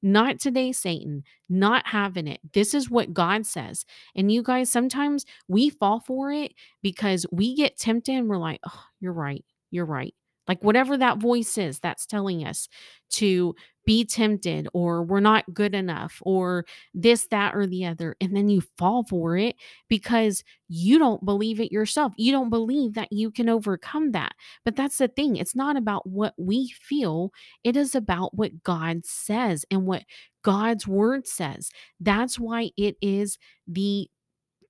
not 0.00 0.38
today, 0.38 0.70
Satan, 0.70 1.24
not 1.48 1.88
having 1.88 2.28
it. 2.28 2.40
This 2.52 2.72
is 2.72 2.88
what 2.88 3.12
God 3.12 3.44
says. 3.44 3.84
And 4.14 4.30
you 4.30 4.44
guys, 4.44 4.70
sometimes 4.70 5.24
we 5.48 5.70
fall 5.70 5.98
for 5.98 6.32
it 6.32 6.52
because 6.82 7.26
we 7.32 7.56
get 7.56 7.76
tempted 7.76 8.14
and 8.14 8.28
we're 8.28 8.38
like, 8.38 8.60
oh, 8.64 8.84
you're 9.00 9.12
right. 9.12 9.44
You're 9.72 9.84
right. 9.84 10.14
Like, 10.46 10.62
whatever 10.62 10.96
that 10.96 11.18
voice 11.18 11.58
is 11.58 11.80
that's 11.80 12.06
telling 12.06 12.44
us 12.44 12.68
to 13.14 13.56
be 13.88 14.04
tempted 14.04 14.68
or 14.74 15.02
we're 15.02 15.18
not 15.18 15.54
good 15.54 15.74
enough 15.74 16.18
or 16.20 16.66
this, 16.92 17.26
that, 17.28 17.54
or 17.54 17.66
the 17.66 17.86
other. 17.86 18.14
And 18.20 18.36
then 18.36 18.50
you 18.50 18.60
fall 18.76 19.02
for 19.02 19.38
it 19.38 19.56
because 19.88 20.44
you 20.68 20.98
don't 20.98 21.24
believe 21.24 21.58
it 21.58 21.72
yourself. 21.72 22.12
You 22.18 22.30
don't 22.30 22.50
believe 22.50 22.92
that 22.92 23.10
you 23.10 23.30
can 23.30 23.48
overcome 23.48 24.12
that. 24.12 24.32
But 24.62 24.76
that's 24.76 24.98
the 24.98 25.08
thing. 25.08 25.36
It's 25.36 25.56
not 25.56 25.78
about 25.78 26.06
what 26.06 26.34
we 26.36 26.68
feel, 26.68 27.32
it 27.64 27.78
is 27.78 27.94
about 27.94 28.34
what 28.34 28.62
God 28.62 29.06
says 29.06 29.64
and 29.70 29.86
what 29.86 30.02
God's 30.42 30.86
word 30.86 31.26
says. 31.26 31.70
That's 31.98 32.38
why 32.38 32.72
it 32.76 32.96
is 33.00 33.38
the 33.66 34.10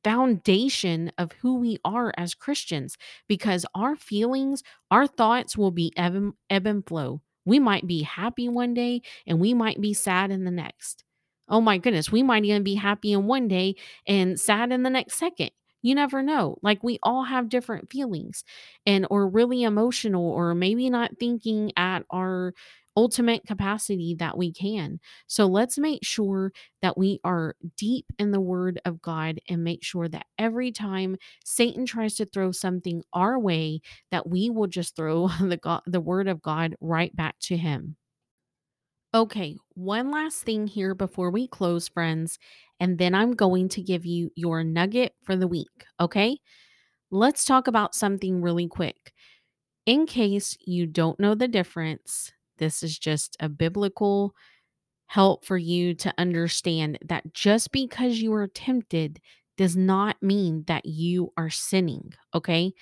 foundation 0.05 1.11
of 1.19 1.33
who 1.43 1.57
we 1.57 1.79
are 1.85 2.13
as 2.17 2.37
Christians 2.37 2.97
because 3.27 3.67
our 3.75 3.97
feelings, 3.97 4.63
our 4.93 5.09
thoughts 5.09 5.59
will 5.59 5.73
be 5.73 5.93
ebb 5.97 6.15
and, 6.15 6.35
ebb 6.49 6.69
and 6.69 6.87
flow. 6.87 7.21
We 7.49 7.59
might 7.59 7.87
be 7.87 8.03
happy 8.03 8.49
one 8.49 8.75
day 8.75 9.03
and 9.27 9.41
we 9.41 9.55
might 9.55 9.81
be 9.81 9.95
sad 9.95 10.31
in 10.31 10.45
the 10.45 10.51
next. 10.51 11.05
Oh 11.49 11.61
my 11.61 11.79
goodness, 11.79 12.13
we 12.13 12.23
might 12.23 12.45
even 12.45 12.63
be 12.63 12.75
happy 12.75 13.13
in 13.13 13.27
one 13.27 13.49
day 13.49 13.77
and 14.07 14.39
sad 14.39 14.71
in 14.73 14.83
the 14.83 14.91
next 14.91 15.15
second. 15.17 15.51
You 15.81 15.95
never 15.95 16.23
know. 16.23 16.59
Like 16.63 16.83
we 16.85 16.99
all 17.03 17.25
have 17.25 17.49
different 17.49 17.91
feelings 17.91 18.45
and 18.85 19.07
or 19.11 19.29
really 19.29 19.63
emotional 19.63 20.31
or 20.31 20.55
maybe 20.55 20.91
not 20.91 21.19
thinking 21.19 21.73
at 21.77 22.05
our 22.11 22.53
ultimate 22.99 23.47
capacity 23.47 24.17
that 24.19 24.37
we 24.37 24.53
can. 24.53 24.99
So 25.29 25.47
let's 25.47 25.79
make 25.79 26.05
sure 26.05 26.53
that 26.83 26.99
we 26.99 27.21
are 27.23 27.55
deep 27.77 28.07
in 28.19 28.33
the 28.33 28.41
word 28.41 28.81
of 28.85 29.01
God 29.01 29.39
and 29.49 29.63
make 29.63 29.85
sure 29.85 30.09
that 30.09 30.27
every 30.37 30.73
time 30.73 31.17
Satan 31.45 31.87
tries 31.87 32.17
to 32.17 32.25
throw 32.25 32.51
something 32.51 33.05
our 33.13 33.39
way 33.39 33.83
that 34.11 34.29
we 34.29 34.51
will 34.51 34.67
just 34.67 34.97
throw 34.97 35.29
the 35.41 35.57
God, 35.57 35.83
the 35.87 36.01
word 36.01 36.27
of 36.27 36.43
God 36.43 36.75
right 36.81 37.15
back 37.15 37.37
to 37.43 37.57
him. 37.57 37.95
Okay, 39.15 39.57
one 39.75 40.11
last 40.11 40.43
thing 40.43 40.67
here 40.67 40.93
before 40.93 41.31
we 41.31 41.47
close 41.47 41.87
friends, 41.87 42.37
and 42.81 42.99
then 42.99 43.15
I'm 43.15 43.31
going 43.33 43.69
to 43.71 43.81
give 43.81 44.05
you 44.05 44.33
your 44.35 44.65
nugget 44.65 45.13
for 45.23 45.37
the 45.37 45.47
week, 45.47 45.87
okay? 46.01 46.39
Let's 47.13 47.45
talk 47.45 47.69
about 47.69 47.95
something 47.95 48.43
really 48.43 48.67
quick. 48.67 49.13
In 49.87 50.05
case 50.05 50.59
you 50.67 50.87
don't 50.87 51.21
know 51.21 51.37
the 51.37 51.49
difference, 51.49 52.33
this 52.59 52.83
is 52.83 52.99
just 52.99 53.37
a 53.41 53.49
biblical 53.49 54.35
help 55.07 55.45
for 55.45 55.57
you 55.57 55.95
to 55.95 56.13
understand 56.19 56.99
that 57.05 57.33
just 57.33 57.73
because 57.73 58.19
you 58.19 58.33
are 58.35 58.47
tempted 58.47 59.21
does 59.57 59.77
not 59.77 60.23
mean 60.23 60.65
that 60.67 60.87
you 60.87 61.33
are 61.37 61.51
sinning, 61.51 62.13
okay? 62.35 62.73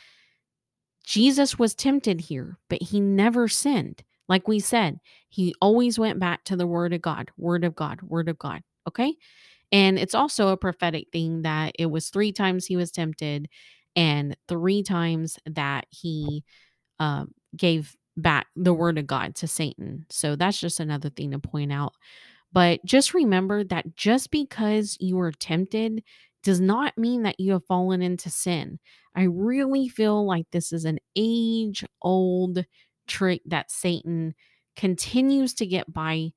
Jesus 1.04 1.58
was 1.58 1.74
tempted 1.74 2.20
here, 2.20 2.58
but 2.68 2.82
he 2.82 3.00
never 3.00 3.46
sinned. 3.48 4.02
Like 4.28 4.48
we 4.48 4.58
said, 4.58 4.98
he 5.28 5.54
always 5.60 5.98
went 5.98 6.18
back 6.18 6.44
to 6.44 6.56
the 6.56 6.66
word 6.66 6.92
of 6.92 7.00
God, 7.00 7.30
word 7.36 7.64
of 7.64 7.76
God, 7.76 8.02
word 8.02 8.28
of 8.28 8.38
God. 8.38 8.62
Okay. 8.88 9.14
And 9.72 9.98
it's 9.98 10.14
also 10.14 10.48
a 10.48 10.56
prophetic 10.56 11.08
thing 11.12 11.42
that 11.42 11.72
it 11.78 11.86
was 11.86 12.08
three 12.08 12.32
times 12.32 12.66
he 12.66 12.76
was 12.76 12.90
tempted 12.90 13.48
and 13.94 14.36
three 14.48 14.82
times 14.82 15.38
that 15.46 15.86
he 15.90 16.44
um, 16.98 17.32
gave 17.56 17.96
back 18.16 18.46
the 18.56 18.74
word 18.74 18.98
of 18.98 19.06
God 19.06 19.34
to 19.36 19.46
Satan. 19.46 20.06
So 20.10 20.36
that's 20.36 20.58
just 20.60 20.80
another 20.80 21.10
thing 21.10 21.32
to 21.32 21.38
point 21.38 21.72
out. 21.72 21.94
But 22.52 22.84
just 22.84 23.14
remember 23.14 23.64
that 23.64 23.96
just 23.96 24.30
because 24.30 24.96
you 25.00 25.18
are 25.20 25.32
tempted 25.32 26.02
does 26.42 26.60
not 26.60 26.96
mean 26.96 27.22
that 27.24 27.40
you 27.40 27.52
have 27.52 27.66
fallen 27.66 28.02
into 28.02 28.30
sin. 28.30 28.78
I 29.14 29.24
really 29.24 29.88
feel 29.88 30.24
like 30.26 30.46
this 30.52 30.72
is 30.72 30.84
an 30.84 30.98
age 31.16 31.84
old 32.02 32.64
trick 33.06 33.42
that 33.46 33.70
Satan 33.70 34.34
continues 34.76 35.54
to 35.54 35.66
get 35.66 35.92
by 35.92 36.30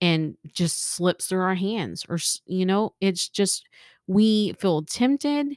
and 0.00 0.36
just 0.52 0.82
slips 0.94 1.26
through 1.26 1.40
our 1.40 1.54
hands. 1.54 2.04
Or, 2.08 2.18
you 2.46 2.66
know, 2.66 2.94
it's 3.00 3.28
just 3.28 3.66
we 4.06 4.52
feel 4.58 4.82
tempted 4.82 5.56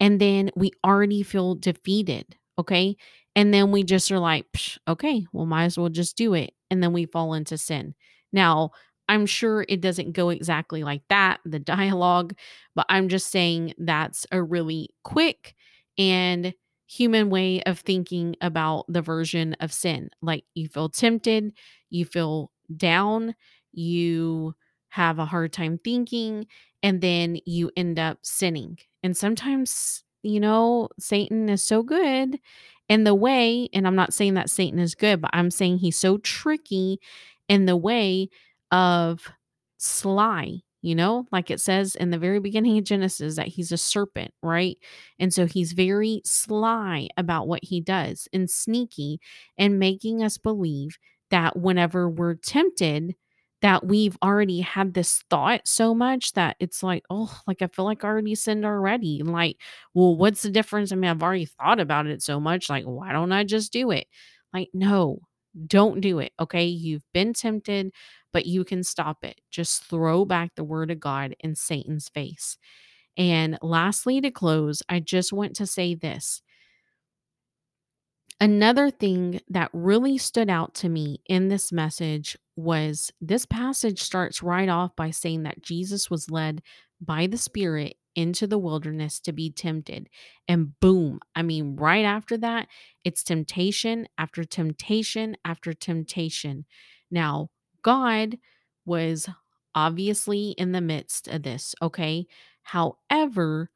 and 0.00 0.20
then 0.20 0.50
we 0.56 0.72
already 0.84 1.22
feel 1.22 1.54
defeated. 1.54 2.36
Okay. 2.58 2.96
And 3.36 3.52
then 3.52 3.70
we 3.72 3.82
just 3.82 4.10
are 4.12 4.18
like, 4.18 4.46
okay, 4.86 5.26
well, 5.32 5.46
might 5.46 5.64
as 5.64 5.78
well 5.78 5.88
just 5.88 6.16
do 6.16 6.34
it. 6.34 6.54
And 6.70 6.82
then 6.82 6.92
we 6.92 7.06
fall 7.06 7.34
into 7.34 7.58
sin. 7.58 7.94
Now, 8.32 8.70
I'm 9.08 9.26
sure 9.26 9.66
it 9.68 9.80
doesn't 9.80 10.12
go 10.12 10.30
exactly 10.30 10.82
like 10.84 11.02
that, 11.08 11.40
the 11.44 11.58
dialogue, 11.60 12.34
but 12.74 12.86
I'm 12.88 13.08
just 13.08 13.30
saying 13.30 13.74
that's 13.78 14.26
a 14.32 14.42
really 14.42 14.90
quick 15.02 15.54
and 15.98 16.54
human 16.86 17.30
way 17.30 17.62
of 17.62 17.80
thinking 17.80 18.36
about 18.40 18.84
the 18.88 19.02
version 19.02 19.54
of 19.60 19.72
sin. 19.72 20.10
Like 20.22 20.44
you 20.54 20.68
feel 20.68 20.88
tempted, 20.88 21.52
you 21.90 22.04
feel 22.04 22.50
down, 22.76 23.34
you 23.72 24.54
have 24.90 25.18
a 25.18 25.24
hard 25.26 25.52
time 25.52 25.78
thinking, 25.82 26.46
and 26.82 27.00
then 27.00 27.38
you 27.46 27.70
end 27.76 27.98
up 27.98 28.18
sinning. 28.22 28.78
And 29.02 29.16
sometimes, 29.16 30.04
you 30.24 30.40
know, 30.40 30.88
Satan 30.98 31.48
is 31.48 31.62
so 31.62 31.82
good 31.82 32.38
in 32.88 33.04
the 33.04 33.14
way, 33.14 33.68
and 33.72 33.86
I'm 33.86 33.96
not 33.96 34.14
saying 34.14 34.34
that 34.34 34.50
Satan 34.50 34.78
is 34.78 34.94
good, 34.94 35.20
but 35.20 35.30
I'm 35.32 35.50
saying 35.50 35.78
he's 35.78 35.98
so 35.98 36.18
tricky 36.18 36.98
in 37.48 37.66
the 37.66 37.76
way 37.76 38.28
of 38.70 39.30
sly, 39.78 40.60
you 40.82 40.94
know, 40.94 41.26
like 41.32 41.50
it 41.50 41.60
says 41.60 41.94
in 41.94 42.10
the 42.10 42.18
very 42.18 42.40
beginning 42.40 42.78
of 42.78 42.84
Genesis 42.84 43.36
that 43.36 43.48
he's 43.48 43.72
a 43.72 43.76
serpent, 43.78 44.32
right? 44.42 44.76
And 45.18 45.32
so 45.32 45.46
he's 45.46 45.72
very 45.72 46.20
sly 46.24 47.08
about 47.16 47.48
what 47.48 47.64
he 47.64 47.80
does 47.80 48.28
and 48.32 48.50
sneaky 48.50 49.18
and 49.56 49.78
making 49.78 50.22
us 50.22 50.38
believe 50.38 50.98
that 51.30 51.56
whenever 51.58 52.08
we're 52.08 52.34
tempted, 52.34 53.14
that 53.64 53.86
we've 53.86 54.18
already 54.22 54.60
had 54.60 54.92
this 54.92 55.24
thought 55.30 55.62
so 55.64 55.94
much 55.94 56.34
that 56.34 56.54
it's 56.60 56.82
like, 56.82 57.02
oh, 57.08 57.40
like 57.46 57.62
I 57.62 57.66
feel 57.68 57.86
like 57.86 58.04
I 58.04 58.08
already 58.08 58.34
sinned 58.34 58.66
already. 58.66 59.22
Like, 59.22 59.56
well, 59.94 60.12
mm. 60.12 60.18
what's 60.18 60.42
the 60.42 60.50
difference? 60.50 60.92
I 60.92 60.96
mean, 60.96 61.10
I've 61.10 61.22
already 61.22 61.46
thought 61.46 61.80
about 61.80 62.06
it 62.06 62.20
so 62.20 62.38
much. 62.38 62.68
Like, 62.68 62.84
why 62.84 63.12
don't 63.12 63.32
I 63.32 63.42
just 63.42 63.72
do 63.72 63.90
it? 63.90 64.06
Like, 64.52 64.68
no, 64.74 65.20
don't 65.66 66.02
do 66.02 66.18
it. 66.18 66.32
Okay. 66.38 66.66
You've 66.66 67.10
been 67.14 67.32
tempted, 67.32 67.90
but 68.34 68.44
you 68.44 68.64
can 68.64 68.84
stop 68.84 69.24
it. 69.24 69.40
Just 69.50 69.84
throw 69.84 70.26
back 70.26 70.50
the 70.56 70.62
word 70.62 70.90
of 70.90 71.00
God 71.00 71.34
in 71.40 71.54
Satan's 71.54 72.10
face. 72.10 72.58
And 73.16 73.56
lastly, 73.62 74.20
to 74.20 74.30
close, 74.30 74.82
I 74.90 75.00
just 75.00 75.32
want 75.32 75.56
to 75.56 75.66
say 75.66 75.94
this 75.94 76.42
Another 78.40 78.90
thing 78.90 79.40
that 79.48 79.70
really 79.72 80.18
stood 80.18 80.50
out 80.50 80.74
to 80.74 80.90
me 80.90 81.22
in 81.24 81.48
this 81.48 81.72
message 81.72 82.36
was 82.56 83.10
this 83.20 83.46
passage 83.46 84.00
starts 84.00 84.42
right 84.42 84.68
off 84.68 84.94
by 84.96 85.10
saying 85.10 85.42
that 85.42 85.62
Jesus 85.62 86.10
was 86.10 86.30
led 86.30 86.62
by 87.00 87.26
the 87.26 87.38
Spirit 87.38 87.96
into 88.14 88.46
the 88.46 88.58
wilderness 88.58 89.18
to 89.20 89.32
be 89.32 89.50
tempted. 89.50 90.08
And 90.46 90.78
boom, 90.80 91.20
I 91.34 91.42
mean, 91.42 91.76
right 91.76 92.04
after 92.04 92.36
that, 92.38 92.68
it's 93.04 93.24
temptation 93.24 94.06
after 94.16 94.44
temptation 94.44 95.36
after 95.44 95.72
temptation. 95.72 96.64
Now, 97.10 97.50
God 97.82 98.38
was 98.86 99.28
obviously 99.74 100.50
in 100.50 100.72
the 100.72 100.80
midst 100.80 101.26
of 101.26 101.42
this, 101.42 101.74
okay? 101.82 102.26
However, 102.62 103.70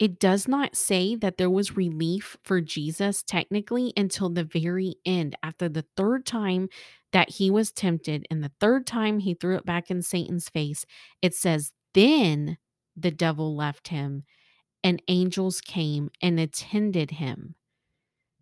it 0.00 0.18
does 0.18 0.48
not 0.48 0.74
say 0.74 1.14
that 1.14 1.38
there 1.38 1.50
was 1.50 1.76
relief 1.76 2.36
for 2.42 2.60
Jesus 2.60 3.22
technically 3.22 3.92
until 3.96 4.28
the 4.28 4.42
very 4.42 4.96
end, 5.06 5.36
after 5.42 5.68
the 5.68 5.84
third 5.96 6.26
time 6.26 6.68
that 7.14 7.30
he 7.30 7.50
was 7.50 7.72
tempted 7.72 8.26
and 8.30 8.44
the 8.44 8.52
third 8.60 8.86
time 8.86 9.20
he 9.20 9.32
threw 9.32 9.56
it 9.56 9.64
back 9.64 9.90
in 9.90 10.02
Satan's 10.02 10.50
face. 10.50 10.84
It 11.22 11.34
says, 11.34 11.72
Then 11.94 12.58
the 12.94 13.10
devil 13.10 13.56
left 13.56 13.88
him, 13.88 14.24
and 14.82 15.02
angels 15.08 15.62
came 15.62 16.10
and 16.20 16.38
attended 16.38 17.12
him. 17.12 17.54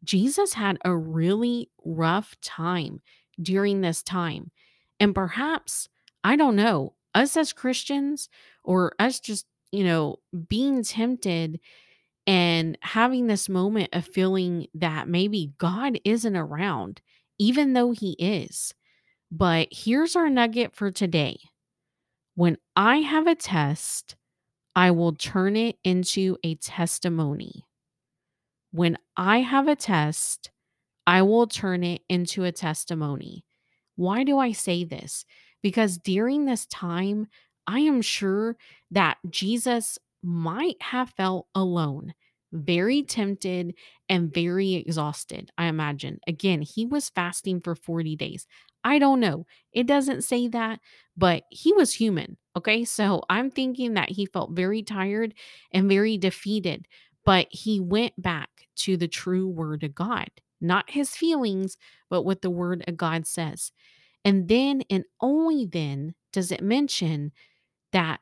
Jesus 0.03 0.55
had 0.55 0.79
a 0.85 0.97
really 0.97 1.71
rough 1.85 2.35
time 2.43 3.01
during 3.41 3.81
this 3.81 4.03
time. 4.03 4.51
And 4.99 5.15
perhaps, 5.15 5.89
I 6.25 6.35
don't 6.35 6.57
know, 6.57 6.95
us 7.15 7.37
as 7.37 7.53
Christians 7.53 8.29
or 8.65 8.95
us 8.99 9.21
just 9.21 9.47
you 9.73 9.83
know, 9.85 10.17
being 10.49 10.85
tempted 10.85 11.59
and 12.27 12.79
having 12.83 13.27
this 13.27 13.49
moment 13.49 13.89
of 13.93 14.07
feeling 14.07 14.69
that 14.75 15.09
maybe 15.09 15.53
God 15.59 15.99
isn't 16.05 16.37
around, 16.37 17.01
even 17.38 17.73
though 17.73 17.92
He 17.92 18.12
is. 18.18 18.75
But 19.31 19.68
here's 19.71 20.16
our 20.16 20.29
nugget 20.29 20.75
for 20.75 20.90
today 20.90 21.38
when 22.35 22.57
I 22.77 22.99
have 22.99 23.27
a 23.27 23.35
test, 23.35 24.16
I 24.75 24.90
will 24.90 25.12
turn 25.12 25.57
it 25.57 25.77
into 25.85 26.38
a 26.42 26.55
testimony. 26.55 27.64
When 28.71 28.97
I 29.16 29.40
have 29.40 29.68
a 29.68 29.77
test, 29.77 30.51
I 31.07 31.23
will 31.23 31.47
turn 31.47 31.85
it 31.85 32.03
into 32.09 32.45
a 32.45 32.53
testimony. 32.53 33.45
Why 33.97 34.25
do 34.25 34.38
I 34.38 34.53
say 34.53 34.85
this? 34.85 35.27
Because 35.62 35.99
during 35.99 36.47
this 36.47 36.66
time, 36.66 37.27
I 37.66 37.81
am 37.81 38.01
sure 38.01 38.57
that 38.90 39.18
Jesus 39.29 39.99
might 40.23 40.81
have 40.81 41.11
felt 41.11 41.47
alone, 41.55 42.14
very 42.53 43.03
tempted, 43.03 43.75
and 44.09 44.33
very 44.33 44.75
exhausted. 44.75 45.51
I 45.57 45.67
imagine. 45.67 46.19
Again, 46.27 46.62
he 46.62 46.87
was 46.87 47.09
fasting 47.09 47.61
for 47.61 47.75
40 47.75 48.17
days. 48.17 48.47
I 48.85 48.99
don't 48.99 49.21
know. 49.21 49.47
It 49.73 49.87
doesn't 49.87 50.23
say 50.23 50.49
that, 50.49 50.81
but 51.17 51.45
he 51.51 51.73
was 51.73 51.95
human. 51.95 52.37
Okay. 52.57 52.85
So 52.85 53.23
I'm 53.31 53.51
thinking 53.51 53.95
that 53.95 54.11
he 54.11 54.27
felt 54.27 54.53
very 54.53 54.83
tired 54.83 55.35
and 55.73 55.88
very 55.88 56.19
defeated, 56.19 56.87
but 57.25 57.47
he 57.51 57.81
went 57.81 58.21
back 58.21 58.51
to 58.77 58.97
the 58.97 59.09
true 59.09 59.49
word 59.49 59.85
of 59.85 59.95
God, 59.95 60.29
not 60.61 60.91
his 60.91 61.17
feelings, 61.17 61.77
but 62.11 62.23
what 62.23 62.43
the 62.43 62.51
word 62.51 62.85
of 62.87 62.97
God 62.97 63.27
says. 63.27 63.73
And 64.25 64.49
then 64.49 64.83
and 64.91 65.05
only 65.21 65.67
then 65.67 66.15
does 66.33 66.53
it 66.53 66.62
mention 66.62 67.33
that 67.93 68.21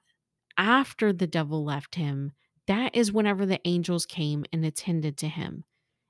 after 0.56 1.12
the 1.12 1.26
devil 1.26 1.64
left 1.64 1.94
him, 1.94 2.32
that 2.66 2.94
is 2.94 3.12
whenever 3.12 3.46
the 3.46 3.60
angels 3.64 4.06
came 4.06 4.44
and 4.52 4.64
attended 4.64 5.16
to 5.18 5.28
him. 5.28 5.64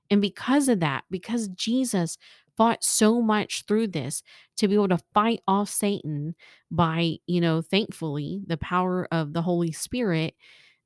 And 0.09 0.21
because 0.21 0.67
of 0.67 0.81
that, 0.81 1.05
because 1.09 1.47
Jesus 1.49 2.17
fought 2.57 2.83
so 2.83 3.21
much 3.21 3.63
through 3.67 3.87
this 3.87 4.21
to 4.57 4.67
be 4.67 4.75
able 4.75 4.89
to 4.89 4.99
fight 5.13 5.41
off 5.47 5.69
Satan 5.69 6.35
by, 6.69 7.17
you 7.25 7.41
know, 7.41 7.61
thankfully, 7.61 8.41
the 8.45 8.57
power 8.57 9.07
of 9.11 9.33
the 9.33 9.41
Holy 9.41 9.71
Spirit, 9.71 10.35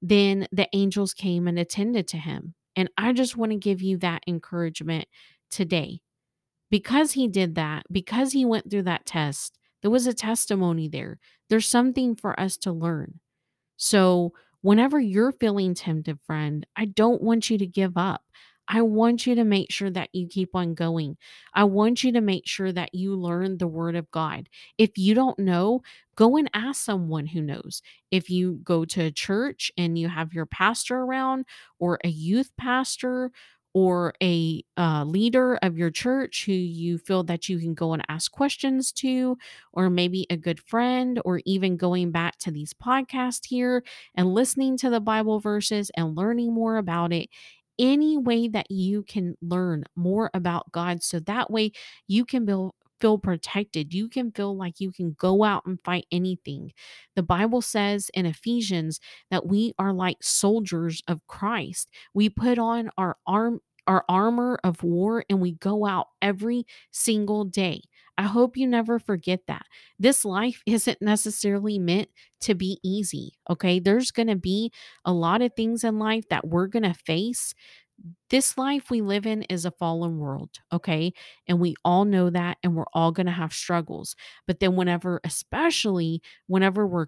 then 0.02 0.48
the 0.52 0.70
angels 0.74 1.14
came 1.14 1.48
and 1.48 1.58
attended 1.58 2.08
to 2.10 2.18
him. 2.18 2.54
And 2.76 2.90
I 2.98 3.14
just 3.14 3.36
want 3.36 3.52
to 3.52 3.58
give 3.58 3.82
you 3.82 3.98
that 3.98 4.24
encouragement 4.28 5.08
today. 5.50 6.02
Because 6.70 7.14
he 7.14 7.28
did 7.28 7.56
that, 7.56 7.86
because 7.92 8.34
he 8.34 8.46
went 8.46 8.70
through 8.70 8.84
that 8.84 9.06
test, 9.06 9.58
there 9.82 9.92
was 9.92 10.08
a 10.08 10.14
testimony 10.14 10.88
there. 10.88 11.20
There's 11.50 11.68
something 11.68 12.16
for 12.16 12.40
us 12.40 12.58
to 12.58 12.72
learn. 12.72 13.20
So, 13.78 14.34
whenever 14.66 15.00
you're 15.00 15.32
feeling 15.32 15.76
tempted, 15.76 16.20
friend, 16.26 16.66
I 16.76 16.86
don't 16.86 17.22
want 17.22 17.50
you 17.50 17.58
to 17.60 17.68
give 17.68 17.98
up. 17.98 18.24
I 18.68 18.82
want 18.82 19.28
you 19.28 19.36
to 19.36 19.44
make 19.44 19.72
sure 19.72 19.92
that 19.92 20.10
you 20.12 20.28
keep 20.28 20.56
on 20.56 20.74
going. 20.74 21.18
I 21.54 21.66
want 21.66 22.04
you 22.04 22.12
to 22.14 22.22
make 22.22 22.48
sure 22.48 22.72
that 22.72 22.96
you 22.96 23.16
learn 23.16 23.60
the 23.60 23.68
word 23.68 23.96
of 23.96 24.10
God. 24.10 24.50
If 24.80 24.98
you 24.98 25.14
don't 25.14 25.38
know, 25.38 25.84
go 26.16 26.36
and 26.36 26.50
ask 26.54 26.84
someone 26.84 27.28
who 27.28 27.42
knows. 27.42 27.84
If 28.10 28.30
you 28.32 28.60
go 28.64 28.84
to 28.86 29.04
a 29.04 29.12
church 29.12 29.72
and 29.78 30.00
you 30.00 30.10
have 30.10 30.34
your 30.34 30.48
pastor 30.48 30.98
around 30.98 31.46
or 31.78 32.00
a 32.04 32.10
youth 32.10 32.50
pastor 32.58 33.32
or 33.76 34.16
a 34.24 34.64
uh, 34.78 35.04
leader 35.06 35.58
of 35.62 35.78
your 35.78 35.92
church 35.92 36.46
who 36.48 36.54
you 36.54 36.98
feel 36.98 37.24
that 37.26 37.50
you 37.50 37.60
can 37.60 37.76
go 37.76 37.94
and 37.94 38.04
ask 38.10 38.32
questions 38.32 38.92
to, 38.94 39.38
or 39.74 39.92
maybe 39.92 40.26
a 40.32 40.38
good 40.38 40.62
friend, 40.62 41.22
or 41.26 41.42
even 41.46 41.78
going 41.78 42.12
back 42.12 42.38
to 42.40 42.52
these 42.52 42.74
podcasts 42.74 43.48
here 43.48 43.84
and 44.16 44.34
listening 44.34 44.78
to 44.78 44.90
the 44.90 45.02
Bible 45.02 45.42
verses 45.42 45.92
and 45.98 46.18
learning 46.18 46.54
more 46.54 46.78
about 46.78 47.14
it. 47.14 47.30
Any 47.78 48.18
way 48.18 48.48
that 48.48 48.72
you 48.72 49.04
can 49.04 49.36
learn 49.42 49.84
more 49.98 50.32
about 50.34 50.72
God, 50.72 51.04
so 51.04 51.20
that 51.22 51.52
way 51.52 51.74
you 52.08 52.24
can 52.24 52.46
build, 52.46 52.74
feel 53.00 53.18
protected. 53.18 53.94
You 53.94 54.10
can 54.10 54.32
feel 54.32 54.56
like 54.56 54.80
you 54.80 54.92
can 54.92 55.16
go 55.18 55.44
out 55.44 55.66
and 55.66 55.80
fight 55.84 56.06
anything. 56.12 56.72
The 57.16 57.24
Bible 57.24 57.62
says 57.62 58.10
in 58.14 58.26
Ephesians 58.26 59.00
that 59.32 59.46
we 59.46 59.74
are 59.78 59.94
like 59.94 60.18
soldiers 60.22 61.02
of 61.08 61.26
Christ. 61.28 61.90
We 62.14 62.30
put 62.30 62.58
on 62.58 62.90
our 62.98 63.18
arm 63.28 63.62
our 63.88 64.04
armor 64.10 64.60
of 64.64 64.82
war 64.82 65.24
and 65.30 65.40
we 65.40 65.52
go 65.52 65.86
out 65.86 66.08
every 66.20 66.66
single 66.92 67.46
day. 67.46 67.82
I 68.18 68.24
hope 68.24 68.58
you 68.58 68.66
never 68.68 68.98
forget 68.98 69.42
that. 69.48 69.66
This 70.00 70.26
life 70.26 70.62
isn't 70.66 71.02
necessarily 71.02 71.78
meant 71.80 72.10
to 72.42 72.56
be 72.56 72.80
easy, 72.84 73.34
okay? 73.50 73.80
There's 73.80 74.12
going 74.12 74.28
to 74.28 74.36
be 74.36 74.72
a 75.04 75.14
lot 75.14 75.42
of 75.42 75.54
things 75.56 75.84
in 75.84 76.00
life 76.00 76.28
that 76.30 76.48
we're 76.48 76.68
going 76.68 76.84
to 76.84 76.94
face 76.94 77.54
this 78.30 78.58
life 78.58 78.90
we 78.90 79.02
live 79.02 79.26
in 79.26 79.44
is 79.44 79.66
a 79.66 79.72
fallen 79.72 80.18
world, 80.18 80.50
okay? 80.74 81.14
And 81.48 81.60
we 81.60 81.76
all 81.86 82.06
know 82.06 82.30
that, 82.30 82.58
and 82.64 82.76
we're 82.76 82.86
all 82.94 83.12
going 83.12 83.28
to 83.28 83.32
have 83.32 83.54
struggles. 83.54 84.16
But 84.48 84.60
then, 84.60 84.76
whenever, 84.76 85.22
especially 85.24 86.22
whenever 86.48 86.88
we're, 86.88 87.08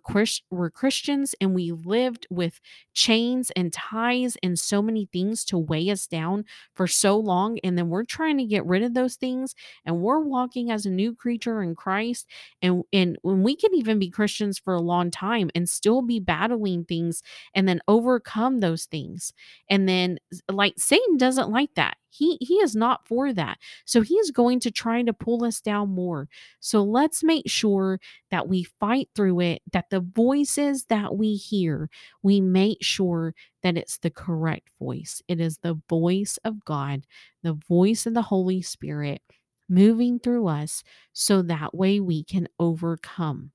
we're 0.51 0.69
Christians 0.69 1.33
and 1.41 1.55
we 1.55 1.71
lived 1.71 2.27
with 2.29 2.59
chains 2.93 3.51
and 3.55 3.73
ties 3.73 4.37
and 4.43 4.59
so 4.59 4.81
many 4.81 5.07
things 5.11 5.43
to 5.45 5.57
weigh 5.57 5.89
us 5.89 6.07
down 6.07 6.45
for 6.75 6.87
so 6.87 7.17
long, 7.17 7.57
and 7.63 7.77
then 7.77 7.89
we're 7.89 8.03
trying 8.03 8.37
to 8.37 8.45
get 8.45 8.65
rid 8.65 8.83
of 8.83 8.93
those 8.93 9.15
things, 9.15 9.55
and 9.85 10.01
we're 10.01 10.19
walking 10.19 10.69
as 10.71 10.85
a 10.85 10.89
new 10.91 11.15
creature 11.15 11.61
in 11.63 11.75
Christ, 11.75 12.27
and 12.61 12.83
and 12.93 13.17
when 13.21 13.43
we 13.43 13.55
can 13.55 13.73
even 13.73 13.99
be 13.99 14.09
Christians 14.09 14.59
for 14.59 14.73
a 14.73 14.81
long 14.81 15.11
time 15.11 15.49
and 15.55 15.67
still 15.67 16.01
be 16.01 16.19
battling 16.19 16.85
things, 16.85 17.21
and 17.55 17.67
then 17.67 17.79
overcome 17.87 18.59
those 18.59 18.85
things, 18.85 19.33
and 19.69 19.87
then 19.89 20.19
like 20.51 20.73
Satan 20.77 21.06
doesn't 21.15 21.49
like 21.49 21.73
that. 21.75 21.95
He 22.09 22.37
he 22.41 22.55
is 22.55 22.75
not 22.75 23.07
for 23.07 23.31
that. 23.31 23.59
So 23.85 24.01
he 24.01 24.15
is 24.15 24.31
going 24.31 24.59
to 24.61 24.71
try 24.71 25.03
to 25.03 25.13
pull 25.13 25.45
us 25.45 25.61
down 25.61 25.89
more. 25.89 26.27
So 26.59 26.83
let's 26.83 27.23
make 27.23 27.47
sure 27.49 27.99
that 28.31 28.47
we 28.49 28.63
fight 28.63 29.09
through 29.15 29.39
it, 29.41 29.61
that 29.71 29.89
the 29.89 30.01
voices 30.01 30.85
that 30.85 31.15
we 31.15 31.35
hear, 31.35 31.89
we 32.23 32.41
make 32.41 32.79
sure 32.81 33.33
that 33.63 33.77
it's 33.77 33.99
the 33.99 34.09
correct 34.09 34.69
voice. 34.79 35.21
It 35.27 35.39
is 35.39 35.59
the 35.59 35.79
voice 35.89 36.37
of 36.43 36.65
God, 36.65 37.05
the 37.43 37.53
voice 37.53 38.05
of 38.05 38.13
the 38.13 38.23
Holy 38.23 38.61
Spirit 38.61 39.21
moving 39.69 40.19
through 40.19 40.47
us 40.47 40.83
so 41.13 41.41
that 41.41 41.75
way 41.75 41.99
we 41.99 42.23
can 42.23 42.47
overcome. 42.59 43.51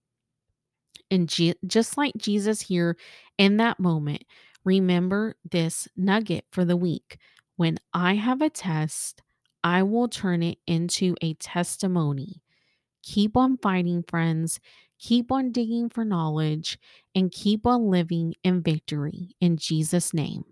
And 1.11 1.29
Je- 1.29 1.55
just 1.67 1.97
like 1.97 2.15
Jesus 2.17 2.63
here 2.63 2.97
in 3.39 3.59
that 3.59 3.79
moment, 3.79 4.25
remember 4.65 5.37
this 5.51 5.89
nugget 5.97 6.45
for 6.51 6.65
the 6.65 6.77
week. 6.77 7.19
When 7.63 7.79
I 7.95 8.17
have 8.17 8.43
a 8.43 8.51
test, 8.51 9.23
I 9.63 9.85
will 9.85 10.09
turn 10.09 10.43
it 10.43 10.59
into 10.67 11.15
a 11.23 11.35
testimony. 11.35 12.43
Keep 13.05 13.37
on 13.37 13.57
fighting, 13.57 14.03
friends. 14.03 14.59
Keep 14.99 15.31
on 15.31 15.53
digging 15.53 15.89
for 15.89 16.05
knowledge 16.05 16.77
and 17.15 17.31
keep 17.31 17.65
on 17.65 17.89
living 17.89 18.35
in 18.43 18.63
victory 18.65 19.37
in 19.41 19.59
Jesus' 19.59 20.13
name. 20.13 20.43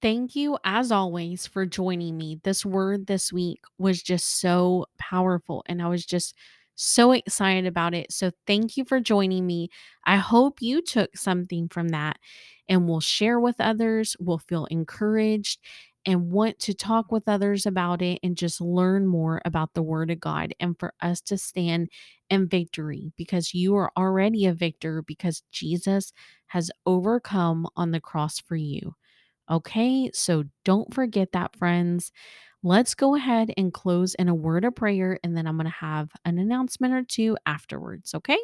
Thank 0.00 0.34
you, 0.34 0.56
as 0.64 0.90
always, 0.90 1.46
for 1.46 1.66
joining 1.66 2.16
me. 2.16 2.40
This 2.42 2.64
word 2.64 3.08
this 3.08 3.30
week 3.30 3.60
was 3.76 4.02
just 4.02 4.40
so 4.40 4.86
powerful, 4.98 5.62
and 5.66 5.82
I 5.82 5.88
was 5.88 6.06
just 6.06 6.34
so 6.74 7.12
excited 7.12 7.66
about 7.66 7.94
it. 7.94 8.12
So, 8.12 8.30
thank 8.46 8.76
you 8.76 8.84
for 8.84 9.00
joining 9.00 9.46
me. 9.46 9.68
I 10.04 10.16
hope 10.16 10.60
you 10.62 10.82
took 10.82 11.16
something 11.16 11.68
from 11.68 11.88
that 11.90 12.18
and 12.68 12.86
will 12.88 13.00
share 13.00 13.38
with 13.40 13.56
others, 13.60 14.16
will 14.20 14.38
feel 14.38 14.66
encouraged, 14.66 15.58
and 16.04 16.30
want 16.32 16.58
to 16.58 16.74
talk 16.74 17.12
with 17.12 17.28
others 17.28 17.64
about 17.64 18.02
it 18.02 18.18
and 18.24 18.36
just 18.36 18.60
learn 18.60 19.06
more 19.06 19.40
about 19.44 19.74
the 19.74 19.82
Word 19.82 20.10
of 20.10 20.18
God 20.18 20.52
and 20.58 20.76
for 20.78 20.92
us 21.00 21.20
to 21.22 21.38
stand 21.38 21.88
in 22.28 22.48
victory 22.48 23.12
because 23.16 23.54
you 23.54 23.76
are 23.76 23.92
already 23.96 24.46
a 24.46 24.52
victor 24.54 25.02
because 25.02 25.42
Jesus 25.52 26.12
has 26.48 26.70
overcome 26.86 27.68
on 27.76 27.92
the 27.92 28.00
cross 28.00 28.40
for 28.40 28.56
you. 28.56 28.94
Okay, 29.50 30.10
so 30.14 30.44
don't 30.64 30.94
forget 30.94 31.32
that, 31.32 31.56
friends. 31.56 32.12
Let's 32.62 32.94
go 32.94 33.16
ahead 33.16 33.52
and 33.56 33.72
close 33.72 34.14
in 34.14 34.28
a 34.28 34.34
word 34.34 34.64
of 34.64 34.76
prayer, 34.76 35.18
and 35.24 35.36
then 35.36 35.46
I'm 35.46 35.56
going 35.56 35.66
to 35.66 35.70
have 35.70 36.10
an 36.24 36.38
announcement 36.38 36.94
or 36.94 37.02
two 37.02 37.36
afterwards. 37.44 38.14
Okay. 38.14 38.38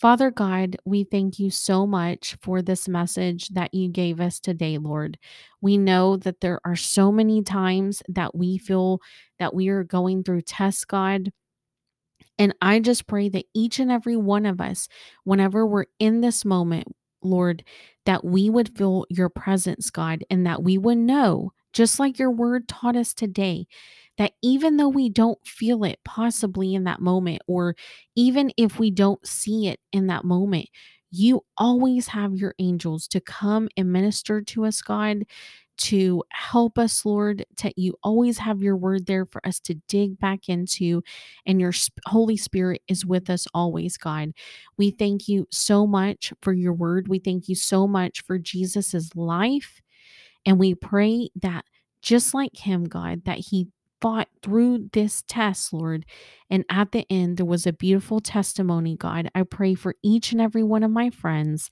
Father 0.00 0.30
God, 0.30 0.76
we 0.86 1.04
thank 1.04 1.38
you 1.38 1.50
so 1.50 1.86
much 1.86 2.36
for 2.40 2.62
this 2.62 2.88
message 2.88 3.48
that 3.50 3.74
you 3.74 3.88
gave 3.88 4.18
us 4.18 4.40
today, 4.40 4.78
Lord. 4.78 5.18
We 5.60 5.76
know 5.76 6.16
that 6.16 6.40
there 6.40 6.58
are 6.64 6.76
so 6.76 7.12
many 7.12 7.42
times 7.42 8.02
that 8.08 8.34
we 8.34 8.56
feel 8.56 9.00
that 9.38 9.54
we 9.54 9.68
are 9.68 9.84
going 9.84 10.24
through 10.24 10.42
tests, 10.42 10.86
God. 10.86 11.30
And 12.38 12.54
I 12.62 12.80
just 12.80 13.06
pray 13.06 13.28
that 13.28 13.44
each 13.54 13.78
and 13.78 13.90
every 13.90 14.16
one 14.16 14.46
of 14.46 14.58
us, 14.58 14.88
whenever 15.24 15.66
we're 15.66 15.84
in 15.98 16.22
this 16.22 16.46
moment, 16.46 16.88
Lord, 17.22 17.62
that 18.06 18.24
we 18.24 18.48
would 18.48 18.76
feel 18.78 19.04
your 19.10 19.28
presence, 19.28 19.90
God, 19.90 20.24
and 20.30 20.46
that 20.46 20.62
we 20.62 20.78
would 20.78 20.96
know, 20.96 21.52
just 21.72 21.98
like 21.98 22.18
your 22.18 22.30
word 22.30 22.68
taught 22.68 22.96
us 22.96 23.14
today, 23.14 23.66
that 24.18 24.32
even 24.42 24.76
though 24.76 24.88
we 24.88 25.08
don't 25.08 25.38
feel 25.46 25.84
it 25.84 25.98
possibly 26.04 26.74
in 26.74 26.84
that 26.84 27.00
moment, 27.00 27.42
or 27.46 27.74
even 28.16 28.52
if 28.56 28.78
we 28.78 28.90
don't 28.90 29.24
see 29.26 29.68
it 29.68 29.80
in 29.92 30.08
that 30.08 30.24
moment, 30.24 30.68
you 31.10 31.40
always 31.56 32.08
have 32.08 32.34
your 32.34 32.54
angels 32.58 33.08
to 33.08 33.20
come 33.20 33.68
and 33.76 33.92
minister 33.92 34.40
to 34.42 34.64
us, 34.64 34.80
God, 34.80 35.24
to 35.78 36.22
help 36.30 36.78
us, 36.78 37.06
Lord, 37.06 37.44
that 37.62 37.78
you 37.78 37.94
always 38.02 38.38
have 38.38 38.62
your 38.62 38.76
word 38.76 39.06
there 39.06 39.24
for 39.24 39.44
us 39.46 39.58
to 39.60 39.74
dig 39.88 40.18
back 40.18 40.48
into, 40.48 41.02
and 41.46 41.60
your 41.60 41.72
Holy 42.06 42.36
Spirit 42.36 42.82
is 42.86 43.06
with 43.06 43.30
us 43.30 43.46
always, 43.54 43.96
God. 43.96 44.32
We 44.76 44.90
thank 44.90 45.26
you 45.26 45.48
so 45.50 45.86
much 45.86 46.32
for 46.42 46.52
your 46.52 46.74
word. 46.74 47.08
We 47.08 47.18
thank 47.18 47.48
you 47.48 47.54
so 47.54 47.86
much 47.86 48.22
for 48.22 48.38
Jesus's 48.38 49.16
life. 49.16 49.80
And 50.46 50.58
we 50.58 50.74
pray 50.74 51.30
that 51.36 51.64
just 52.02 52.34
like 52.34 52.56
him, 52.56 52.84
God, 52.84 53.24
that 53.24 53.38
he 53.38 53.68
fought 54.00 54.28
through 54.42 54.88
this 54.92 55.22
test, 55.28 55.72
Lord. 55.72 56.06
And 56.48 56.64
at 56.70 56.92
the 56.92 57.06
end, 57.10 57.36
there 57.36 57.46
was 57.46 57.66
a 57.66 57.72
beautiful 57.72 58.20
testimony, 58.20 58.96
God. 58.96 59.30
I 59.34 59.42
pray 59.42 59.74
for 59.74 59.94
each 60.02 60.32
and 60.32 60.40
every 60.40 60.62
one 60.62 60.82
of 60.82 60.90
my 60.90 61.10
friends 61.10 61.70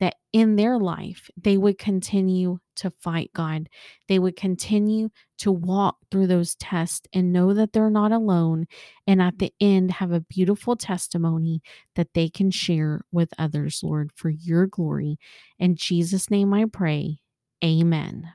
that 0.00 0.16
in 0.32 0.56
their 0.56 0.78
life 0.78 1.30
they 1.40 1.56
would 1.56 1.78
continue 1.78 2.58
to 2.74 2.90
fight 3.00 3.30
God. 3.34 3.68
They 4.08 4.18
would 4.18 4.34
continue 4.34 5.10
to 5.38 5.52
walk 5.52 5.96
through 6.10 6.26
those 6.26 6.56
tests 6.56 7.06
and 7.12 7.32
know 7.32 7.54
that 7.54 7.72
they're 7.72 7.88
not 7.88 8.10
alone. 8.10 8.66
And 9.06 9.22
at 9.22 9.38
the 9.38 9.52
end, 9.60 9.92
have 9.92 10.10
a 10.10 10.20
beautiful 10.20 10.74
testimony 10.74 11.62
that 11.94 12.14
they 12.14 12.28
can 12.28 12.50
share 12.50 13.02
with 13.12 13.32
others, 13.38 13.80
Lord, 13.82 14.10
for 14.16 14.28
your 14.28 14.66
glory. 14.66 15.18
In 15.58 15.76
Jesus' 15.76 16.30
name 16.30 16.52
I 16.52 16.64
pray. 16.64 17.18
Amen. 17.64 18.32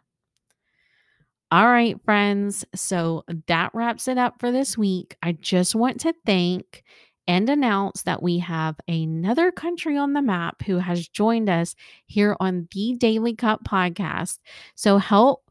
All 1.50 1.68
right, 1.68 1.96
friends. 2.04 2.66
So 2.76 3.24
that 3.48 3.72
wraps 3.74 4.08
it 4.08 4.18
up 4.18 4.40
for 4.40 4.52
this 4.52 4.78
week. 4.78 5.16
I 5.24 5.32
just 5.34 5.76
want 5.76 6.02
to 6.02 6.14
thank 6.26 6.84
and 7.28 7.50
announce 7.50 8.04
that 8.04 8.24
we 8.24 8.40
have 8.40 8.76
another 8.88 9.52
country 9.52 9.98
on 9.98 10.14
the 10.14 10.22
map 10.22 10.62
who 10.64 10.78
has 10.78 11.08
joined 11.08 11.50
us 11.50 11.76
here 12.06 12.36
on 12.40 12.68
the 12.74 12.96
Daily 12.98 13.36
Cup 13.36 13.64
podcast. 13.66 14.40
So 14.76 14.98
help 14.98 15.50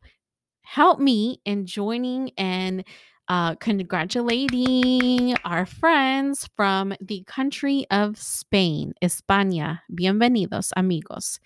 help 0.63 0.99
me 0.99 1.41
in 1.45 1.65
joining 1.65 2.31
and 2.37 2.85
uh, 3.29 3.55
congratulating 3.57 5.37
our 5.45 5.67
friends 5.67 6.49
from 6.57 6.95
the 7.01 7.23
country 7.27 7.87
of 7.91 8.19
Spain, 8.19 8.95
España. 9.03 9.81
Bienvenidos, 9.93 10.73
amigos. 10.77 11.41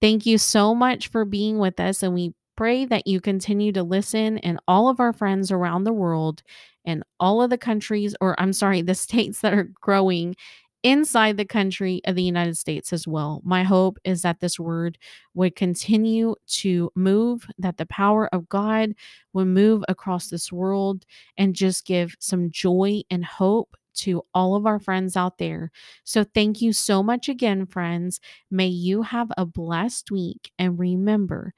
Thank 0.00 0.26
you 0.26 0.38
so 0.38 0.74
much 0.74 1.08
for 1.08 1.24
being 1.24 1.58
with 1.58 1.80
us, 1.80 2.02
and 2.02 2.14
we 2.14 2.32
pray 2.56 2.84
that 2.84 3.06
you 3.06 3.20
continue 3.20 3.72
to 3.72 3.82
listen 3.82 4.38
and 4.38 4.58
all 4.68 4.88
of 4.88 5.00
our 5.00 5.12
friends 5.12 5.50
around 5.50 5.84
the 5.84 5.92
world 5.92 6.42
and 6.84 7.02
all 7.20 7.42
of 7.42 7.50
the 7.50 7.58
countries, 7.58 8.14
or 8.20 8.40
I'm 8.40 8.52
sorry, 8.52 8.82
the 8.82 8.94
states 8.94 9.40
that 9.40 9.54
are 9.54 9.70
growing 9.80 10.36
inside 10.84 11.36
the 11.36 11.44
country 11.44 12.00
of 12.04 12.14
the 12.14 12.22
United 12.22 12.56
States 12.56 12.92
as 12.92 13.06
well. 13.06 13.42
My 13.44 13.64
hope 13.64 13.98
is 14.04 14.22
that 14.22 14.38
this 14.38 14.60
word 14.60 14.96
would 15.34 15.56
continue 15.56 16.36
to 16.46 16.90
move, 16.94 17.46
that 17.58 17.78
the 17.78 17.86
power 17.86 18.28
of 18.32 18.48
God 18.48 18.92
would 19.32 19.48
move 19.48 19.82
across 19.88 20.28
this 20.28 20.52
world 20.52 21.04
and 21.36 21.54
just 21.54 21.84
give 21.84 22.14
some 22.20 22.50
joy 22.52 23.02
and 23.10 23.24
hope 23.24 23.76
to 23.98 24.22
all 24.34 24.54
of 24.56 24.66
our 24.66 24.78
friends 24.78 25.16
out 25.16 25.38
there. 25.38 25.70
So, 26.04 26.24
thank 26.24 26.60
you 26.62 26.72
so 26.72 27.02
much 27.02 27.28
again, 27.28 27.66
friends. 27.66 28.20
May 28.50 28.68
you 28.68 29.02
have 29.02 29.30
a 29.36 29.46
blessed 29.46 30.10
week 30.10 30.52
and 30.58 30.78
remember 30.78 31.54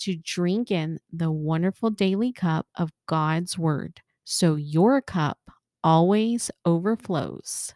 to 0.00 0.16
drink 0.16 0.70
in 0.70 0.98
the 1.12 1.30
wonderful 1.30 1.90
daily 1.90 2.32
cup 2.32 2.66
of 2.76 2.92
God's 3.06 3.58
Word 3.58 4.00
so 4.24 4.56
your 4.56 5.00
cup 5.00 5.38
always 5.84 6.50
overflows. 6.64 7.74